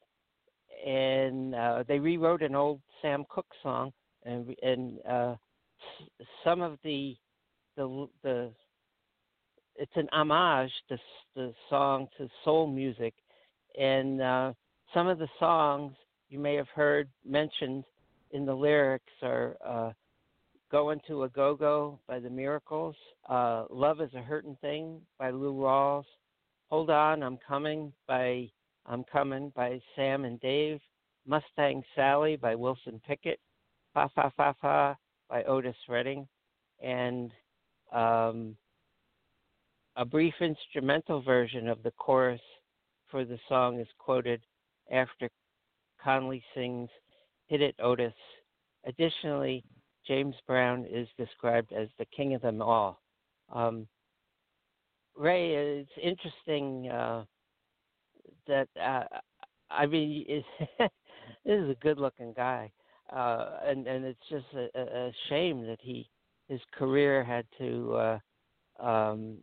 and 0.87 1.55
uh, 1.55 1.85
they 1.87 1.99
rewrote 1.99 2.40
an 2.40 2.55
old 2.55 2.81
Sam 3.03 3.27
Cooke 3.29 3.53
song, 3.62 3.92
and 4.25 4.57
and 4.62 4.99
uh, 5.07 5.35
some 6.44 6.62
of 6.62 6.79
the 6.83 7.14
the 7.77 8.09
the 8.23 8.53
it's 9.77 9.92
an 9.96 10.09
homage 10.12 10.73
to 10.88 10.96
the 11.37 11.53
song 11.68 12.09
to 12.16 12.27
soul 12.42 12.66
music, 12.66 13.12
and 13.79 14.21
uh, 14.21 14.53
some 14.95 15.07
of 15.07 15.19
the 15.19 15.29
songs 15.39 15.93
you 16.29 16.39
may 16.39 16.55
have 16.55 16.69
heard 16.75 17.09
mentioned 17.25 17.85
in 18.33 18.45
the 18.47 18.55
lyrics 18.55 19.13
are 19.23 19.57
uh, 19.67 19.93
"Going 20.71 21.01
to 21.09 21.25
a 21.25 21.29
Go 21.29 21.55
Go" 21.55 21.99
by 22.07 22.21
the 22.21 22.31
Miracles, 22.31 22.97
uh, 23.29 23.65
"Love 23.71 24.01
Is 24.01 24.15
a 24.15 24.23
Hurtin' 24.23 24.57
Thing" 24.61 25.01
by 25.19 25.31
Lou 25.31 25.55
Rawls, 25.55 26.05
"Hold 26.71 26.91
On, 26.91 27.23
I'm 27.23 27.39
Coming" 27.47 27.93
by 28.07 28.49
I'm 28.87 29.05
Coming 29.05 29.53
by 29.55 29.81
Sam 29.97 30.25
and 30.25 30.41
Dave, 30.41 30.81
"Mustang 31.27 31.83
Sally" 31.95 32.37
by 32.37 32.55
Wilson 32.55 33.01
Pickett, 33.07 33.41
"Fa 33.95 34.09
Fa 34.15 34.33
Fa 34.37 34.55
Fa" 34.61 34.99
by 35.29 35.45
Otis 35.45 35.77
Redding, 35.89 36.27
and 36.83 37.33
um, 37.93 38.57
a 39.97 40.05
brief 40.05 40.35
instrumental 40.41 41.21
version 41.23 41.69
of 41.69 41.83
the 41.83 41.91
chorus 41.93 42.41
for 43.11 43.25
the 43.25 43.38
song 43.49 43.81
is 43.81 43.88
quoted 43.99 44.40
after 44.90 45.29
Conley 46.03 46.42
sings 46.55 46.88
Hit 47.46 47.61
It 47.61 47.75
Otis. 47.81 48.14
Additionally, 48.87 49.64
James 50.07 50.35
Brown 50.46 50.87
is 50.90 51.09
described 51.18 51.73
as 51.73 51.88
the 51.99 52.07
king 52.16 52.35
of 52.35 52.42
them 52.42 52.62
all. 52.62 53.01
Um, 53.53 53.87
Ray, 55.16 55.55
it's 55.55 55.90
interesting 56.03 56.88
uh, 56.88 57.25
that, 58.46 58.68
uh, 58.81 59.05
I 59.70 59.87
mean, 59.87 60.25
this 60.79 60.90
is 61.44 61.68
a 61.68 61.77
good 61.81 61.99
looking 61.99 62.33
guy. 62.35 62.73
Uh, 63.12 63.59
and, 63.64 63.87
and 63.88 64.05
it's 64.05 64.20
just 64.31 64.46
a, 64.55 64.68
a 64.79 65.09
a 65.09 65.12
shame 65.29 65.66
that 65.66 65.81
he 65.83 66.09
his 66.49 66.61
career 66.73 67.25
had 67.25 67.44
to 67.59 67.92
uh, 67.94 68.85
um, 68.85 69.38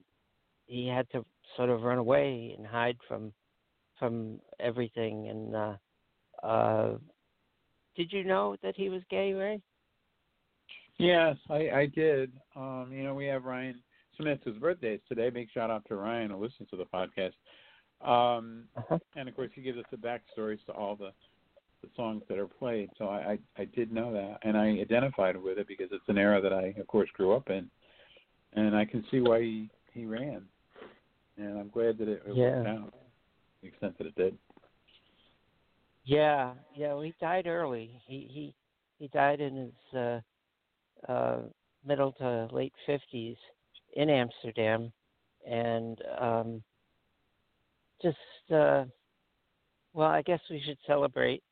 he 0.67 0.87
had 0.87 1.09
to 1.11 1.25
sort 1.57 1.69
of 1.69 1.81
run 1.81 1.97
away 1.97 2.55
and 2.57 2.65
hide 2.65 2.97
from 3.09 3.33
from 3.99 4.39
everything 4.59 5.29
and 5.29 5.55
uh 5.55 5.73
uh 6.43 6.97
did 7.95 8.11
you 8.13 8.23
know 8.23 8.55
that 8.61 8.75
he 8.75 8.89
was 8.89 9.01
gay, 9.09 9.33
Ray? 9.33 9.59
Yes, 10.99 11.35
I, 11.49 11.69
I 11.69 11.85
did. 11.93 12.31
Um, 12.55 12.89
you 12.91 13.03
know, 13.03 13.13
we 13.13 13.25
have 13.25 13.43
Ryan 13.45 13.81
Smith, 14.19 14.39
whose 14.43 14.57
birthday 14.57 14.95
is 14.95 15.01
today. 15.07 15.29
Big 15.29 15.49
shout 15.53 15.69
out 15.69 15.83
to 15.87 15.95
Ryan 15.95 16.31
who 16.31 16.37
listens 16.43 16.69
to 16.69 16.77
the 16.77 16.85
podcast. 16.85 17.33
Um, 18.07 18.65
Uh-huh. 18.77 18.97
and 19.15 19.27
of 19.27 19.35
course, 19.35 19.51
he 19.53 19.61
gives 19.61 19.77
us 19.77 19.85
the 19.91 19.97
backstories 19.97 20.63
to 20.65 20.71
all 20.73 20.95
the 20.95 21.11
the 21.83 21.89
songs 21.95 22.23
that 22.27 22.39
are 22.39 22.47
played. 22.47 22.89
So 22.97 23.05
I, 23.05 23.37
I 23.57 23.61
I 23.61 23.65
did 23.65 23.91
know 23.91 24.11
that, 24.13 24.39
and 24.43 24.57
I 24.57 24.67
identified 24.79 25.37
with 25.37 25.59
it 25.59 25.67
because 25.67 25.89
it's 25.91 26.07
an 26.07 26.17
era 26.17 26.41
that 26.41 26.53
I, 26.53 26.73
of 26.79 26.87
course, 26.87 27.09
grew 27.13 27.33
up 27.33 27.49
in, 27.49 27.69
and 28.53 28.75
I 28.75 28.85
can 28.85 29.03
see 29.11 29.19
why 29.19 29.41
he 29.41 29.69
he 29.93 30.05
ran. 30.05 30.43
And 31.37 31.59
I'm 31.59 31.69
glad 31.69 31.97
that 31.99 32.07
it, 32.07 32.23
it 32.27 32.35
Yeah. 32.35 32.63
worked 32.63 32.67
out 32.67 32.93
the 33.61 33.67
extent 33.67 33.97
that 33.97 34.07
it 34.07 34.15
did. 34.15 34.37
Yeah, 36.03 36.53
yeah. 36.75 36.93
Well, 36.93 37.01
he 37.01 37.13
died 37.19 37.47
early. 37.47 38.01
He 38.05 38.27
he 38.29 38.55
he 38.97 39.07
died 39.09 39.41
in 39.41 39.55
his 39.55 39.99
uh, 39.99 41.11
uh, 41.11 41.39
middle 41.85 42.13
to 42.13 42.47
late 42.51 42.73
fifties 42.85 43.35
in 43.95 44.09
Amsterdam, 44.09 44.91
and 45.45 46.01
um, 46.19 46.63
just 48.01 48.17
uh, 48.53 48.85
well, 49.93 50.09
I 50.09 50.21
guess 50.21 50.39
we 50.49 50.61
should 50.65 50.77
celebrate 50.85 51.43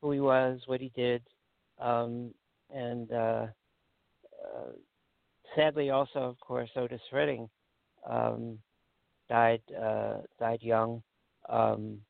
who 0.00 0.12
he 0.12 0.20
was, 0.20 0.60
what 0.66 0.80
he 0.80 0.92
did, 0.94 1.22
um, 1.80 2.32
and 2.72 3.12
uh, 3.12 3.46
uh, 4.42 4.70
sadly, 5.56 5.90
also, 5.90 6.20
of 6.20 6.38
course, 6.40 6.70
Otis 6.76 7.00
Redding 7.12 7.48
um, 8.08 8.58
died 9.28 9.62
uh, 9.80 10.18
died 10.38 10.62
young. 10.62 11.02
Um, 11.48 12.00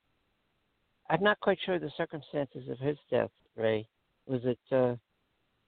I'm 1.10 1.22
not 1.22 1.40
quite 1.40 1.58
sure 1.64 1.78
the 1.78 1.90
circumstances 1.96 2.68
of 2.68 2.78
his 2.78 2.96
death, 3.10 3.30
Ray. 3.56 3.86
Was 4.26 4.40
it 4.44 4.58
uh, 4.72 4.94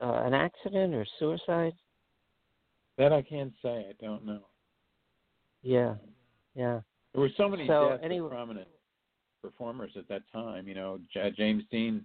uh, 0.05 0.23
an 0.27 0.35
accident 0.35 0.95
or 0.95 1.07
suicide? 1.19 1.73
That 2.99 3.13
I 3.13 3.23
can't 3.23 3.53
say. 3.63 3.87
I 3.89 4.05
don't 4.05 4.27
know. 4.27 4.43
Yeah, 5.63 5.95
yeah. 6.55 6.81
There 7.13 7.23
were 7.23 7.31
so 7.37 7.49
many 7.49 7.67
So, 7.67 7.91
deaths 7.91 8.03
anyway- 8.05 8.27
of 8.27 8.33
prominent 8.33 8.69
performers 9.43 9.93
at 9.97 10.07
that 10.09 10.23
time. 10.33 10.69
You 10.69 10.75
know, 10.75 10.99
J- 11.13 11.33
James 11.37 11.65
Dean, 11.71 12.05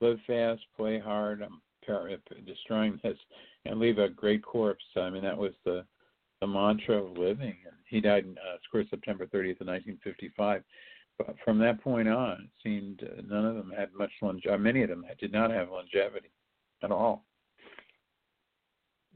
live 0.00 0.18
fast, 0.26 0.60
play 0.76 0.98
hard, 0.98 1.42
um, 1.42 1.62
par- 1.86 2.10
destroying 2.44 2.98
this, 3.04 3.18
and 3.64 3.78
leave 3.78 3.98
a 3.98 4.08
great 4.08 4.42
corpse. 4.42 4.84
I 4.96 5.10
mean, 5.10 5.22
that 5.22 5.36
was 5.38 5.52
the 5.64 5.84
the 6.42 6.46
mantra 6.48 6.96
of 6.96 7.16
living. 7.16 7.54
He 7.88 8.00
died, 8.00 8.24
in, 8.24 8.36
uh, 8.36 8.56
of 8.56 8.60
course, 8.70 8.86
September 8.90 9.26
30th 9.26 9.60
of 9.60 9.68
1955. 9.68 10.64
But 11.16 11.36
from 11.44 11.58
that 11.60 11.80
point 11.80 12.08
on, 12.08 12.32
it 12.32 12.50
seemed 12.64 13.04
uh, 13.04 13.22
none 13.28 13.46
of 13.46 13.54
them 13.54 13.72
had 13.76 13.90
much 13.96 14.10
longevity. 14.20 14.60
Many 14.60 14.82
of 14.82 14.88
them 14.88 15.04
did 15.20 15.32
not 15.32 15.52
have 15.52 15.70
longevity 15.70 16.32
at 16.82 16.90
all. 16.90 17.24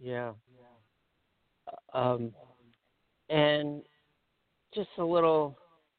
Yeah. 0.01 0.35
Um, 1.93 2.33
and 3.29 3.83
just 4.73 4.91
a 4.99 5.05
little 5.05 5.59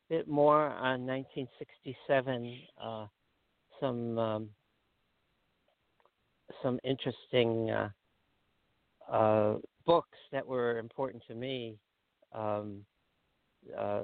bit 0.10 0.30
more 0.30 0.68
on 0.68 1.06
1967. 1.06 2.58
Uh, 2.82 3.08
some 3.82 4.18
um, 4.18 4.50
some 6.64 6.80
interesting 6.86 7.70
uh, 7.70 7.90
uh, 9.12 9.56
books 9.88 10.18
that 10.32 10.46
were 10.46 10.78
important 10.78 11.24
to 11.28 11.34
me. 11.34 11.78
Um, 12.36 12.86
uh, 13.76 14.04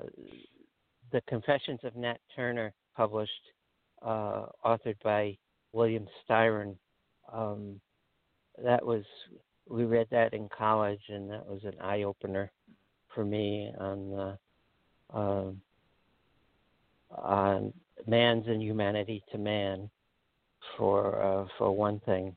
the 1.11 1.21
Confessions 1.27 1.81
of 1.83 1.95
Nat 1.95 2.17
Turner, 2.35 2.73
published, 2.95 3.31
uh, 4.01 4.45
authored 4.65 4.95
by 5.03 5.37
William 5.73 6.07
Styron. 6.27 6.75
Um, 7.31 7.79
that 8.63 8.83
was 8.83 9.03
we 9.69 9.83
read 9.85 10.07
that 10.11 10.33
in 10.33 10.49
college, 10.49 11.01
and 11.09 11.29
that 11.29 11.45
was 11.45 11.63
an 11.63 11.75
eye 11.81 12.03
opener 12.03 12.51
for 13.13 13.23
me 13.23 13.71
on 13.79 14.13
uh, 15.13 15.17
um 15.17 15.61
on 17.11 17.73
man's 18.07 18.47
inhumanity 18.47 19.23
to 19.31 19.37
man, 19.37 19.89
for 20.77 21.21
uh, 21.21 21.47
for 21.57 21.71
one 21.71 21.99
thing, 22.01 22.35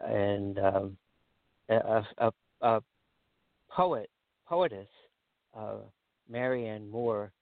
and 0.00 0.58
um, 0.58 0.96
a, 1.68 2.02
a, 2.18 2.32
a 2.60 2.82
poet 3.70 4.10
poetess, 4.46 4.88
uh, 5.56 5.76
Marianne 6.28 6.88
Moore, 6.90 7.32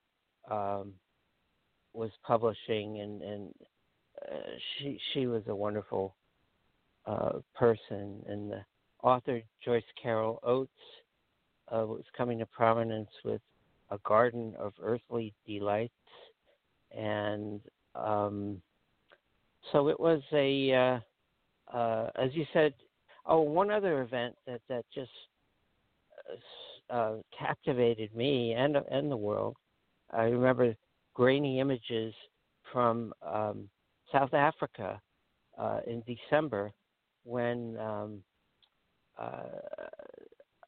um, 0.51 0.93
was 1.93 2.11
publishing, 2.27 3.01
and 3.01 3.23
and 3.23 3.55
uh, 4.23 4.51
she 4.79 4.99
she 5.13 5.27
was 5.27 5.43
a 5.49 5.55
wonderful 5.55 6.15
uh, 7.07 7.39
person, 7.55 8.23
and 8.29 8.51
the 8.51 8.65
author 9.03 9.41
Joyce 9.65 9.85
Carol 10.01 10.41
Oates 10.43 10.71
uh, 11.73 11.87
was 11.87 12.05
coming 12.17 12.39
to 12.39 12.47
prominence 12.47 13.11
with 13.25 13.41
a 13.91 13.99
garden 14.07 14.55
of 14.59 14.73
earthly 14.83 15.33
delights, 15.47 15.93
and 16.97 17.61
um, 17.95 18.61
so 19.73 19.89
it 19.89 19.99
was 19.99 20.23
a, 20.33 20.73
uh, 21.73 21.77
uh, 21.77 22.11
as 22.17 22.31
you 22.35 22.47
said, 22.53 22.75
oh, 23.27 23.41
one 23.41 23.71
other 23.71 24.03
event 24.03 24.35
that 24.47 24.61
that 24.69 24.85
just 24.95 25.11
uh, 26.91 27.17
captivated 27.37 28.15
me 28.15 28.53
and 28.53 28.77
and 28.91 29.11
the 29.11 29.17
world. 29.17 29.57
I 30.11 30.25
remember 30.25 30.75
grainy 31.15 31.61
images 31.61 32.15
from 32.73 33.13
um, 33.23 33.69
South 34.13 34.35
Africa 34.35 35.01
uh, 35.59 35.81
in 35.87 36.03
December 36.07 36.73
when 37.25 37.77
um, 37.79 38.23
uh, 39.19 39.43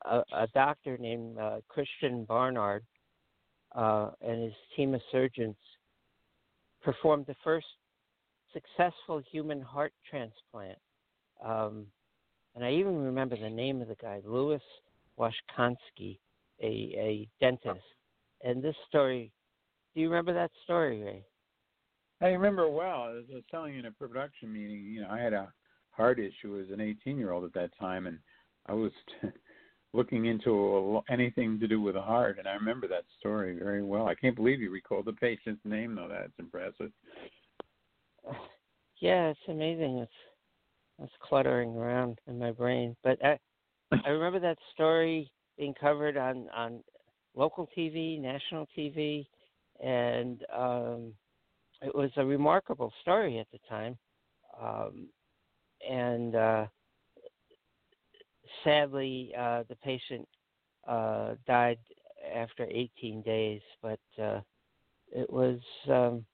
a, 0.06 0.22
a 0.32 0.46
doctor 0.54 0.96
named 0.98 1.38
uh, 1.38 1.60
Christiaan 1.68 2.26
Barnard 2.26 2.84
uh, 3.74 4.10
and 4.22 4.42
his 4.42 4.52
team 4.74 4.94
of 4.94 5.00
surgeons 5.12 5.56
performed 6.82 7.26
the 7.26 7.36
first 7.44 7.66
successful 8.52 9.22
human 9.30 9.60
heart 9.60 9.92
transplant. 10.08 10.78
Um, 11.44 11.86
and 12.58 12.66
I 12.66 12.72
even 12.72 12.96
remember 12.96 13.36
the 13.36 13.48
name 13.48 13.80
of 13.80 13.86
the 13.86 13.94
guy, 13.94 14.20
Louis 14.24 14.60
Washkansky, 15.16 16.18
a, 16.60 16.66
a 16.66 17.28
dentist. 17.40 17.84
And 18.42 18.60
this 18.60 18.74
story, 18.88 19.30
do 19.94 20.00
you 20.00 20.08
remember 20.08 20.34
that 20.34 20.50
story, 20.64 21.00
Ray? 21.00 21.24
I 22.20 22.30
remember 22.30 22.68
well. 22.68 23.16
As 23.16 23.26
I 23.30 23.36
was 23.36 23.44
telling 23.48 23.74
you 23.74 23.78
in 23.78 23.86
a 23.86 23.92
production 23.92 24.52
meeting, 24.52 24.86
you 24.86 25.02
know, 25.02 25.08
I 25.08 25.20
had 25.20 25.34
a 25.34 25.52
heart 25.92 26.18
issue 26.18 26.60
as 26.60 26.72
an 26.72 26.80
18 26.80 27.16
year 27.16 27.30
old 27.30 27.44
at 27.44 27.54
that 27.54 27.70
time, 27.78 28.08
and 28.08 28.18
I 28.66 28.72
was 28.72 28.90
looking 29.92 30.24
into 30.24 30.50
a, 30.50 31.12
anything 31.12 31.60
to 31.60 31.68
do 31.68 31.80
with 31.80 31.94
the 31.94 32.02
heart, 32.02 32.40
and 32.40 32.48
I 32.48 32.54
remember 32.54 32.88
that 32.88 33.04
story 33.20 33.56
very 33.56 33.84
well. 33.84 34.08
I 34.08 34.16
can't 34.16 34.34
believe 34.34 34.60
you 34.60 34.72
recall 34.72 35.04
the 35.04 35.12
patient's 35.12 35.64
name, 35.64 35.94
though. 35.94 36.08
That's 36.10 36.32
impressive. 36.40 36.90
Yeah, 39.00 39.28
it's 39.28 39.38
amazing. 39.46 39.98
It's 39.98 40.10
it's 41.02 41.12
cluttering 41.22 41.76
around 41.76 42.18
in 42.26 42.38
my 42.38 42.50
brain, 42.50 42.96
but 43.02 43.18
I 43.24 43.38
I 44.04 44.10
remember 44.10 44.40
that 44.40 44.58
story 44.72 45.30
being 45.56 45.74
covered 45.80 46.16
on 46.16 46.48
on 46.54 46.82
local 47.34 47.68
TV, 47.76 48.20
national 48.20 48.66
TV, 48.76 49.26
and 49.82 50.44
um, 50.54 51.12
it 51.82 51.94
was 51.94 52.10
a 52.16 52.24
remarkable 52.24 52.92
story 53.02 53.38
at 53.38 53.46
the 53.52 53.58
time. 53.68 53.96
Um, 54.60 55.08
and 55.88 56.34
uh, 56.34 56.66
sadly, 58.64 59.32
uh, 59.38 59.62
the 59.68 59.76
patient 59.76 60.26
uh, 60.86 61.34
died 61.46 61.78
after 62.34 62.64
18 62.64 63.22
days, 63.22 63.60
but 63.82 64.00
uh, 64.20 64.40
it 65.12 65.30
was 65.30 65.60
um, 65.88 66.24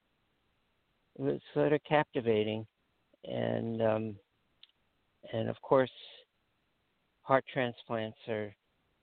it 1.18 1.22
was 1.22 1.40
sort 1.52 1.72
of 1.72 1.80
captivating, 1.88 2.66
and 3.24 3.82
um, 3.82 4.16
and 5.34 5.48
of 5.48 5.60
course, 5.62 5.90
heart 7.22 7.44
transplants 7.52 8.18
are 8.28 8.54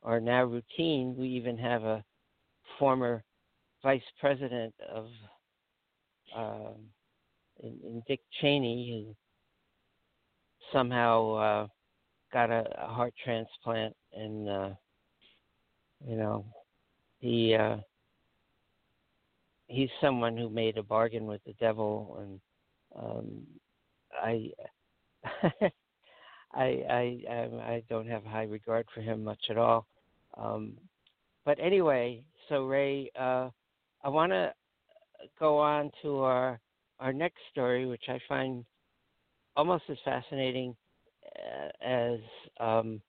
are 0.04 0.22
now 0.22 0.44
routine. 0.46 1.15
We 1.17 1.28
even 1.28 1.58
have 1.58 1.84
a 1.84 2.04
former 2.80 3.24
vice 3.84 4.02
president 4.20 4.74
of 4.89 5.08
um, 6.36 6.76
in, 7.62 7.78
in 7.84 8.04
Dick 8.08 8.22
Cheney 8.39 9.06
who 9.06 9.15
somehow 10.72 11.34
uh, 11.36 11.67
got 12.32 12.50
a, 12.50 12.65
a 12.82 12.88
heart 12.88 13.13
transplant, 13.24 13.94
and 14.13 14.50
uh, 14.50 14.70
you 16.08 16.15
know 16.15 16.46
he 17.20 17.56
uh, 17.56 17.78
he's 19.67 19.89
someone 20.00 20.38
who 20.38 20.50
made 20.50 20.78
a 20.78 20.84
bargain 20.84 21.26
with 21.26 21.44
the 21.46 21.54
devil, 21.60 22.17
and 22.22 22.39
um, 23.04 23.46
I. 24.24 24.52
I, 26.54 26.64
I 26.90 27.24
I 27.30 27.74
I 27.74 27.84
don't 27.90 28.08
have 28.08 28.24
high 28.24 28.44
regard 28.44 28.88
for 28.94 29.02
him 29.02 29.24
much 29.24 29.40
at 29.50 29.58
all, 29.58 29.86
um, 30.38 30.74
but 31.46 31.60
anyway. 31.60 32.24
So 32.50 32.66
Ray, 32.66 33.10
uh, 33.18 33.50
I 34.04 34.10
want 34.10 34.32
to 34.34 34.52
go 35.40 35.58
on 35.58 35.92
to 36.02 36.20
our 36.20 36.60
our 37.00 37.14
next 37.14 37.40
story, 37.52 37.86
which 37.86 38.04
I 38.10 38.20
find 38.28 38.66
almost 39.56 39.84
as 39.90 39.98
fascinating 40.04 40.76
uh, 41.26 41.86
as 41.86 42.20
um, 42.60 43.02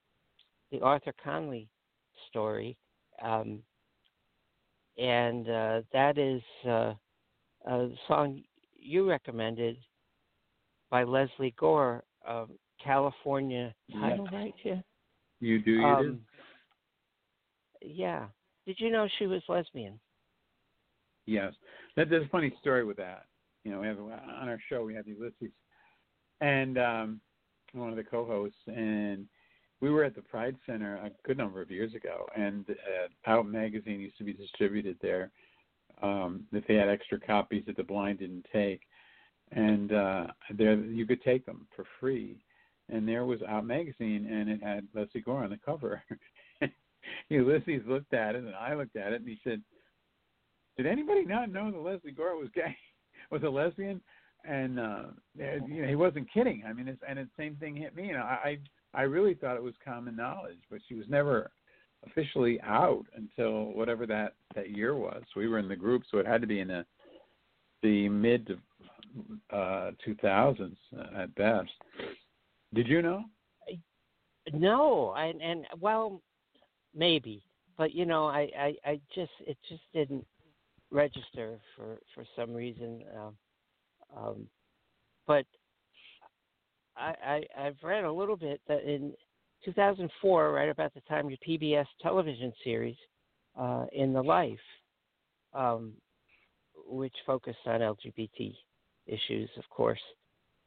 the 0.71 0.79
Arthur 0.81 1.13
Conley 1.23 1.67
story, 2.29 2.77
um, 3.21 3.59
and 4.97 5.49
uh, 5.49 5.81
that 5.91 6.17
is 6.17 6.41
uh, 6.67 6.93
a 7.67 7.89
song 8.07 8.41
you 8.79 9.09
recommended 9.09 9.77
by 10.89 11.03
Lesley 11.03 11.53
Gore, 11.57 12.03
um, 12.27 12.49
California 12.83 13.73
title, 13.91 14.27
Yeah. 14.31 14.37
right? 14.37 14.53
Yeah. 14.63 14.81
You 15.39 15.59
do, 15.59 15.71
you 15.71 15.81
do. 15.81 15.85
Um, 15.85 16.19
yeah. 17.81 18.27
Did 18.65 18.79
you 18.79 18.91
know 18.91 19.07
she 19.19 19.27
was 19.27 19.41
lesbian? 19.47 19.99
Yes, 21.25 21.53
that, 21.95 22.09
there's 22.09 22.25
a 22.25 22.29
funny 22.29 22.53
story 22.61 22.83
with 22.83 22.97
that. 22.97 23.25
You 23.63 23.71
know, 23.71 23.79
we 23.79 23.87
have 23.87 23.99
on 23.99 24.49
our 24.49 24.59
show 24.69 24.83
we 24.83 24.93
have 24.95 25.07
Ulysses, 25.07 25.51
and 26.41 26.77
um, 26.77 27.21
one 27.73 27.89
of 27.89 27.95
the 27.95 28.03
co-hosts, 28.03 28.57
and 28.67 29.25
we 29.79 29.89
were 29.89 30.03
at 30.03 30.15
the 30.15 30.21
Pride 30.21 30.55
Center 30.65 30.95
a 30.97 31.11
good 31.25 31.37
number 31.37 31.61
of 31.61 31.71
years 31.71 31.93
ago, 31.93 32.25
and 32.35 32.65
uh, 32.69 33.29
Out 33.29 33.47
magazine 33.47 33.99
used 33.99 34.17
to 34.17 34.23
be 34.23 34.33
distributed 34.33 34.97
there. 35.01 35.31
Um, 36.01 36.43
if 36.51 36.65
they 36.67 36.75
had 36.75 36.89
extra 36.89 37.19
copies 37.19 37.63
that 37.67 37.77
the 37.77 37.83
blind 37.83 38.19
didn't 38.19 38.45
take, 38.51 38.81
and 39.51 39.93
uh, 39.93 40.27
there 40.53 40.75
you 40.75 41.05
could 41.05 41.21
take 41.23 41.45
them 41.45 41.67
for 41.75 41.85
free. 41.99 42.37
And 42.89 43.07
there 43.07 43.25
was 43.25 43.41
Out 43.47 43.65
magazine, 43.65 44.27
and 44.29 44.49
it 44.49 44.61
had 44.61 44.87
Lesley 44.93 45.21
Gore 45.21 45.43
on 45.43 45.49
the 45.49 45.59
cover. 45.65 46.03
Ulysses 47.29 47.81
looked 47.87 48.13
at 48.13 48.35
it, 48.35 48.43
and 48.43 48.55
I 48.55 48.73
looked 48.75 48.95
at 48.95 49.13
it, 49.13 49.21
and 49.21 49.27
he 49.27 49.39
said, 49.43 49.61
"Did 50.77 50.85
anybody 50.85 51.25
not 51.25 51.51
know 51.51 51.71
that 51.71 51.77
Lesley 51.77 52.11
Gore 52.11 52.37
was 52.37 52.49
gay, 52.53 52.75
was 53.31 53.43
a 53.43 53.49
lesbian?" 53.49 54.01
And 54.45 54.79
uh, 54.79 55.03
you 55.35 55.81
know, 55.81 55.87
he 55.87 55.95
wasn't 55.95 56.31
kidding. 56.31 56.63
I 56.67 56.73
mean, 56.73 56.87
it's, 56.89 57.01
and 57.07 57.17
the 57.17 57.27
same 57.37 57.55
thing 57.55 57.75
hit 57.75 57.95
me. 57.95 58.11
Know, 58.11 58.19
I 58.19 58.57
I 58.93 59.03
really 59.03 59.33
thought 59.33 59.55
it 59.55 59.63
was 59.63 59.73
common 59.83 60.15
knowledge, 60.15 60.59
but 60.69 60.79
she 60.87 60.95
was 60.95 61.05
never 61.07 61.51
officially 62.05 62.59
out 62.61 63.05
until 63.15 63.73
whatever 63.73 64.05
that 64.07 64.33
that 64.55 64.71
year 64.71 64.95
was. 64.95 65.23
We 65.35 65.47
were 65.47 65.59
in 65.59 65.69
the 65.69 65.75
group, 65.75 66.03
so 66.11 66.17
it 66.17 66.27
had 66.27 66.41
to 66.41 66.47
be 66.47 66.59
in 66.59 66.67
the 66.67 66.85
the 67.81 68.09
mid 68.09 68.57
uh, 69.51 69.91
2000s 70.07 70.75
uh, 70.97 71.21
at 71.21 71.35
best. 71.35 71.71
Did 72.73 72.87
you 72.87 73.01
know? 73.01 73.23
No, 74.51 75.13
and 75.13 75.41
and 75.41 75.65
well, 75.79 76.21
maybe, 76.93 77.43
but 77.77 77.93
you 77.93 78.05
know, 78.05 78.25
I 78.25 78.49
I, 78.57 78.75
I 78.85 79.01
just 79.15 79.31
it 79.47 79.57
just 79.69 79.83
didn't 79.93 80.25
register 80.91 81.59
for 81.75 81.97
for 82.13 82.25
some 82.35 82.53
reason. 82.53 83.03
Um, 83.17 83.37
um, 84.15 84.47
but 85.25 85.45
I, 86.97 87.13
I 87.25 87.43
I've 87.57 87.77
read 87.81 88.03
a 88.03 88.11
little 88.11 88.35
bit 88.35 88.59
that 88.67 88.83
in 88.83 89.13
2004, 89.63 90.51
right 90.51 90.69
about 90.69 90.93
the 90.93 91.01
time 91.01 91.29
your 91.29 91.37
PBS 91.47 91.87
television 92.01 92.51
series, 92.63 92.97
uh, 93.57 93.85
in 93.93 94.13
the 94.13 94.21
Life, 94.21 94.57
um, 95.53 95.93
which 96.87 97.13
focused 97.25 97.65
on 97.65 97.79
LGBT 97.79 98.53
issues, 99.07 99.49
of 99.57 99.63
course, 99.69 99.99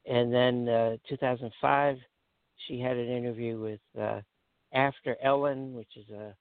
and 0.07 0.33
then 0.33 0.69
uh, 0.69 0.97
2005 1.09 1.97
she 2.67 2.79
had 2.79 2.97
an 2.97 3.09
interview 3.09 3.59
with 3.59 3.79
uh, 3.99 4.21
AfterEllen, 4.75 5.73
which 5.73 5.95
is 5.95 6.09
a, 6.09 6.35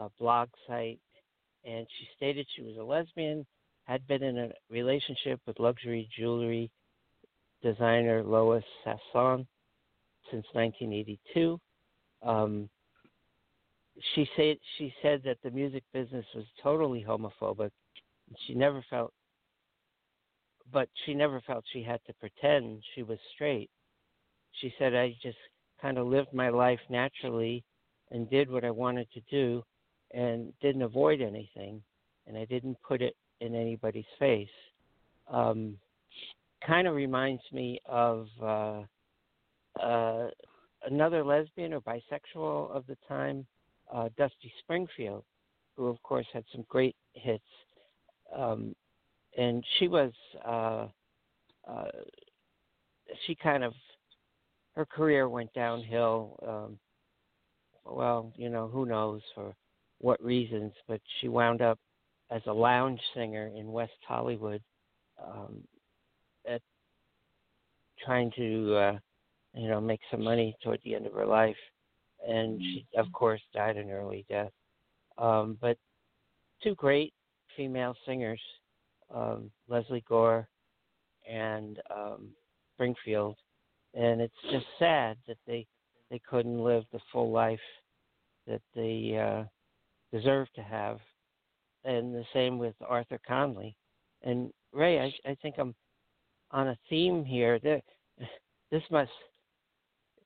a 0.00 0.08
blog 0.18 0.48
site, 0.66 1.00
and 1.64 1.86
she 1.98 2.08
stated 2.16 2.46
she 2.54 2.62
was 2.62 2.76
a 2.78 2.82
lesbian, 2.82 3.46
had 3.84 4.06
been 4.06 4.22
in 4.22 4.38
a 4.38 4.50
relationship 4.70 5.40
with 5.46 5.58
luxury 5.58 6.08
jewelry 6.16 6.70
designer 7.62 8.22
Lois 8.22 8.64
Sasson 8.84 9.46
since 10.30 10.46
1982. 10.52 11.58
Um, 12.22 12.68
she 14.14 14.28
said 14.36 14.56
she 14.76 14.92
said 15.02 15.22
that 15.24 15.38
the 15.42 15.50
music 15.50 15.82
business 15.92 16.24
was 16.34 16.44
totally 16.62 17.04
homophobic. 17.06 17.70
She 18.46 18.54
never 18.54 18.84
felt, 18.90 19.12
but 20.72 20.88
she 21.04 21.14
never 21.14 21.40
felt 21.42 21.64
she 21.72 21.82
had 21.82 22.00
to 22.06 22.14
pretend 22.14 22.82
she 22.94 23.02
was 23.02 23.18
straight. 23.34 23.70
She 24.52 24.72
said, 24.78 24.94
"I 24.94 25.16
just 25.22 25.38
kind 25.80 25.98
of 25.98 26.06
lived 26.06 26.32
my 26.32 26.48
life 26.48 26.80
naturally 26.88 27.64
and 28.10 28.28
did 28.30 28.50
what 28.50 28.64
I 28.64 28.70
wanted 28.70 29.10
to 29.12 29.20
do 29.30 29.62
and 30.12 30.52
didn't 30.60 30.82
avoid 30.82 31.20
anything 31.20 31.82
and 32.28 32.36
I 32.36 32.44
didn't 32.44 32.76
put 32.86 33.02
it 33.02 33.16
in 33.40 33.54
anybody's 33.54 34.04
face. 34.18 34.48
Um, 35.28 35.78
kind 36.66 36.86
of 36.86 36.94
reminds 36.94 37.42
me 37.52 37.80
of 37.86 38.26
uh, 38.42 38.82
uh, 39.82 40.28
another 40.86 41.24
lesbian 41.24 41.72
or 41.72 41.80
bisexual 41.80 42.70
of 42.70 42.86
the 42.86 42.96
time, 43.08 43.46
uh, 43.92 44.08
Dusty 44.16 44.52
Springfield, 44.60 45.24
who 45.76 45.86
of 45.86 46.02
course 46.02 46.26
had 46.32 46.44
some 46.52 46.64
great 46.68 46.96
hits. 47.14 47.42
Um, 48.36 48.74
and 49.36 49.64
she 49.78 49.88
was, 49.88 50.12
uh, 50.46 50.86
uh, 51.68 51.88
she 53.26 53.34
kind 53.34 53.64
of 53.64 53.72
her 54.74 54.86
career 54.86 55.28
went 55.28 55.52
downhill. 55.54 56.38
Um, 56.46 56.78
well, 57.84 58.32
you 58.36 58.48
know, 58.48 58.68
who 58.68 58.86
knows 58.86 59.22
for 59.34 59.54
what 59.98 60.22
reasons, 60.22 60.72
but 60.86 61.00
she 61.20 61.28
wound 61.28 61.62
up 61.62 61.78
as 62.30 62.42
a 62.46 62.52
lounge 62.52 63.00
singer 63.14 63.50
in 63.56 63.72
West 63.72 63.98
Hollywood, 64.06 64.62
um, 65.20 65.64
at 66.46 66.62
trying 68.04 68.30
to, 68.36 68.76
uh, 68.76 68.98
you 69.54 69.68
know, 69.68 69.80
make 69.80 70.00
some 70.10 70.22
money 70.22 70.54
toward 70.62 70.80
the 70.84 70.94
end 70.94 71.06
of 71.06 71.12
her 71.14 71.26
life, 71.26 71.56
and 72.26 72.60
she, 72.60 72.86
of 72.96 73.10
course, 73.12 73.40
died 73.52 73.76
an 73.76 73.90
early 73.90 74.24
death. 74.28 74.52
Um, 75.16 75.58
but 75.60 75.76
two 76.62 76.74
great 76.76 77.12
female 77.56 77.96
singers, 78.06 78.40
um, 79.14 79.50
Lesley 79.68 80.04
Gore 80.08 80.48
and 81.28 81.78
um, 81.94 82.28
Springfield 82.74 83.36
and 83.94 84.20
it's 84.20 84.34
just 84.50 84.66
sad 84.78 85.16
that 85.26 85.38
they 85.46 85.66
they 86.10 86.20
couldn't 86.28 86.62
live 86.62 86.84
the 86.92 87.00
full 87.12 87.30
life 87.30 87.60
that 88.46 88.62
they 88.74 89.18
uh, 89.18 89.44
deserve 90.16 90.48
to 90.54 90.62
have, 90.62 90.98
and 91.84 92.14
the 92.14 92.24
same 92.32 92.58
with 92.58 92.74
Arthur 92.86 93.20
Conley. 93.26 93.76
And 94.22 94.50
Ray, 94.72 95.00
I, 95.00 95.30
I 95.30 95.36
think 95.42 95.56
I'm 95.58 95.74
on 96.50 96.68
a 96.68 96.78
theme 96.88 97.24
here. 97.24 97.58
That 97.58 97.82
this 98.70 98.82
must 98.90 99.10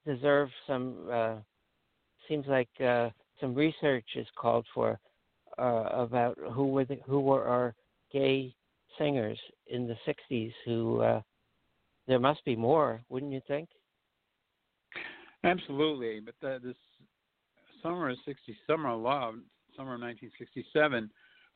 deserve 0.06 0.48
some. 0.66 1.08
Uh, 1.10 1.34
seems 2.28 2.46
like 2.46 2.68
uh, 2.84 3.10
some 3.40 3.54
research 3.54 4.06
is 4.14 4.26
called 4.36 4.64
for 4.72 4.98
uh, 5.58 5.88
about 5.92 6.38
who 6.52 6.68
were 6.68 6.84
the, 6.84 6.98
who 7.06 7.20
were 7.20 7.44
our 7.44 7.74
gay 8.12 8.54
singers 8.98 9.38
in 9.66 9.86
the 9.86 9.96
'60s 10.06 10.52
who 10.64 11.00
uh, 11.00 11.20
there 12.06 12.18
must 12.18 12.44
be 12.44 12.56
more, 12.56 13.02
wouldn't 13.08 13.32
you 13.32 13.40
think? 13.46 13.68
Absolutely, 15.44 16.20
but 16.20 16.34
the, 16.40 16.60
this 16.62 16.76
summer 17.82 18.10
of 18.10 18.16
'60, 18.24 18.56
summer 18.66 18.90
of 18.90 19.00
love, 19.00 19.34
summer 19.76 19.94
of 19.94 20.00
1967, 20.00 21.10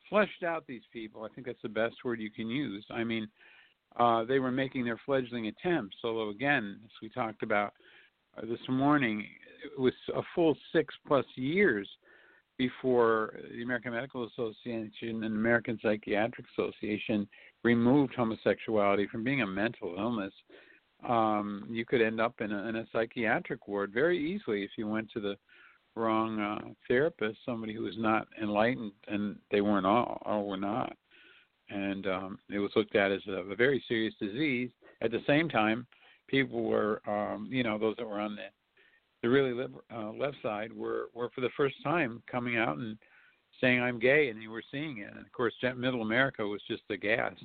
fleshed 0.09 0.43
out 0.43 0.65
these 0.67 0.81
people. 0.91 1.23
I 1.23 1.33
think 1.33 1.47
that's 1.47 1.61
the 1.61 1.69
best 1.69 1.95
word 2.03 2.19
you 2.19 2.31
can 2.31 2.47
use. 2.49 2.85
I 2.89 3.03
mean, 3.03 3.27
uh, 3.97 4.23
they 4.25 4.39
were 4.39 4.51
making 4.51 4.85
their 4.85 4.99
fledgling 5.05 5.47
attempts. 5.47 5.97
Although, 6.03 6.29
again, 6.29 6.79
as 6.83 6.91
we 7.01 7.09
talked 7.09 7.43
about 7.43 7.73
uh, 8.37 8.45
this 8.45 8.59
morning, 8.69 9.25
it 9.63 9.79
was 9.79 9.93
a 10.15 10.21
full 10.35 10.55
six 10.73 10.93
plus 11.07 11.25
years 11.35 11.87
before 12.57 13.35
the 13.51 13.61
American 13.61 13.93
Medical 13.93 14.27
Association 14.27 15.23
and 15.23 15.35
American 15.35 15.79
Psychiatric 15.81 16.45
Association 16.57 17.27
removed 17.63 18.15
homosexuality 18.15 19.07
from 19.07 19.23
being 19.23 19.41
a 19.41 19.47
mental 19.47 19.95
illness. 19.97 20.33
Um, 21.07 21.67
you 21.69 21.85
could 21.85 22.01
end 22.01 22.19
up 22.19 22.41
in 22.41 22.51
a, 22.51 22.67
in 22.67 22.77
a 22.77 22.87
psychiatric 22.91 23.67
ward 23.67 23.91
very 23.93 24.17
easily 24.17 24.63
if 24.63 24.71
you 24.77 24.87
went 24.87 25.11
to 25.11 25.19
the 25.19 25.35
wrong 25.95 26.39
uh, 26.39 26.69
therapist, 26.87 27.39
somebody 27.45 27.73
who 27.73 27.83
was 27.83 27.97
not 27.97 28.27
enlightened, 28.41 28.91
and 29.07 29.35
they 29.51 29.61
weren't 29.61 29.85
all, 29.85 30.21
or 30.25 30.47
were 30.47 30.57
not. 30.57 30.95
And 31.69 32.07
um, 32.07 32.39
it 32.49 32.59
was 32.59 32.71
looked 32.75 32.95
at 32.95 33.11
as 33.11 33.21
a, 33.27 33.51
a 33.51 33.55
very 33.55 33.83
serious 33.87 34.13
disease. 34.19 34.69
At 35.01 35.11
the 35.11 35.21
same 35.27 35.49
time, 35.49 35.85
people 36.27 36.63
were, 36.63 37.01
um, 37.07 37.47
you 37.51 37.63
know, 37.63 37.77
those 37.77 37.95
that 37.97 38.07
were 38.07 38.19
on 38.19 38.35
the 38.35 38.43
the 39.27 39.33
really 39.33 39.53
liber- 39.53 39.83
uh, 39.93 40.11
left 40.11 40.37
side 40.41 40.71
were 40.71 41.09
were 41.13 41.29
for 41.35 41.41
the 41.41 41.49
first 41.57 41.75
time 41.83 42.21
coming 42.31 42.57
out 42.57 42.77
and 42.77 42.97
saying 43.59 43.81
I'm 43.81 43.99
gay, 43.99 44.29
and 44.29 44.41
you 44.41 44.51
were 44.51 44.63
seeing 44.71 44.99
it. 44.99 45.11
And 45.11 45.19
of 45.19 45.31
course, 45.31 45.53
Middle 45.75 46.01
America 46.01 46.45
was 46.45 46.61
just 46.67 46.83
aghast 46.89 47.43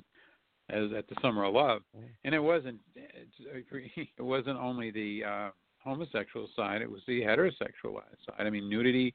as 0.69 0.91
at 0.97 1.07
the 1.09 1.15
Summer 1.21 1.43
of 1.43 1.53
Love, 1.53 1.81
and 2.23 2.33
it 2.33 2.39
wasn't 2.39 2.79
it 2.95 4.09
wasn't 4.21 4.57
only 4.57 4.91
the 4.91 5.23
uh, 5.25 5.49
homosexual 5.83 6.47
side; 6.55 6.81
it 6.81 6.89
was 6.89 7.01
the 7.05 7.21
heterosexual 7.21 7.95
side. 8.25 8.47
I 8.47 8.49
mean, 8.49 8.69
nudity 8.69 9.13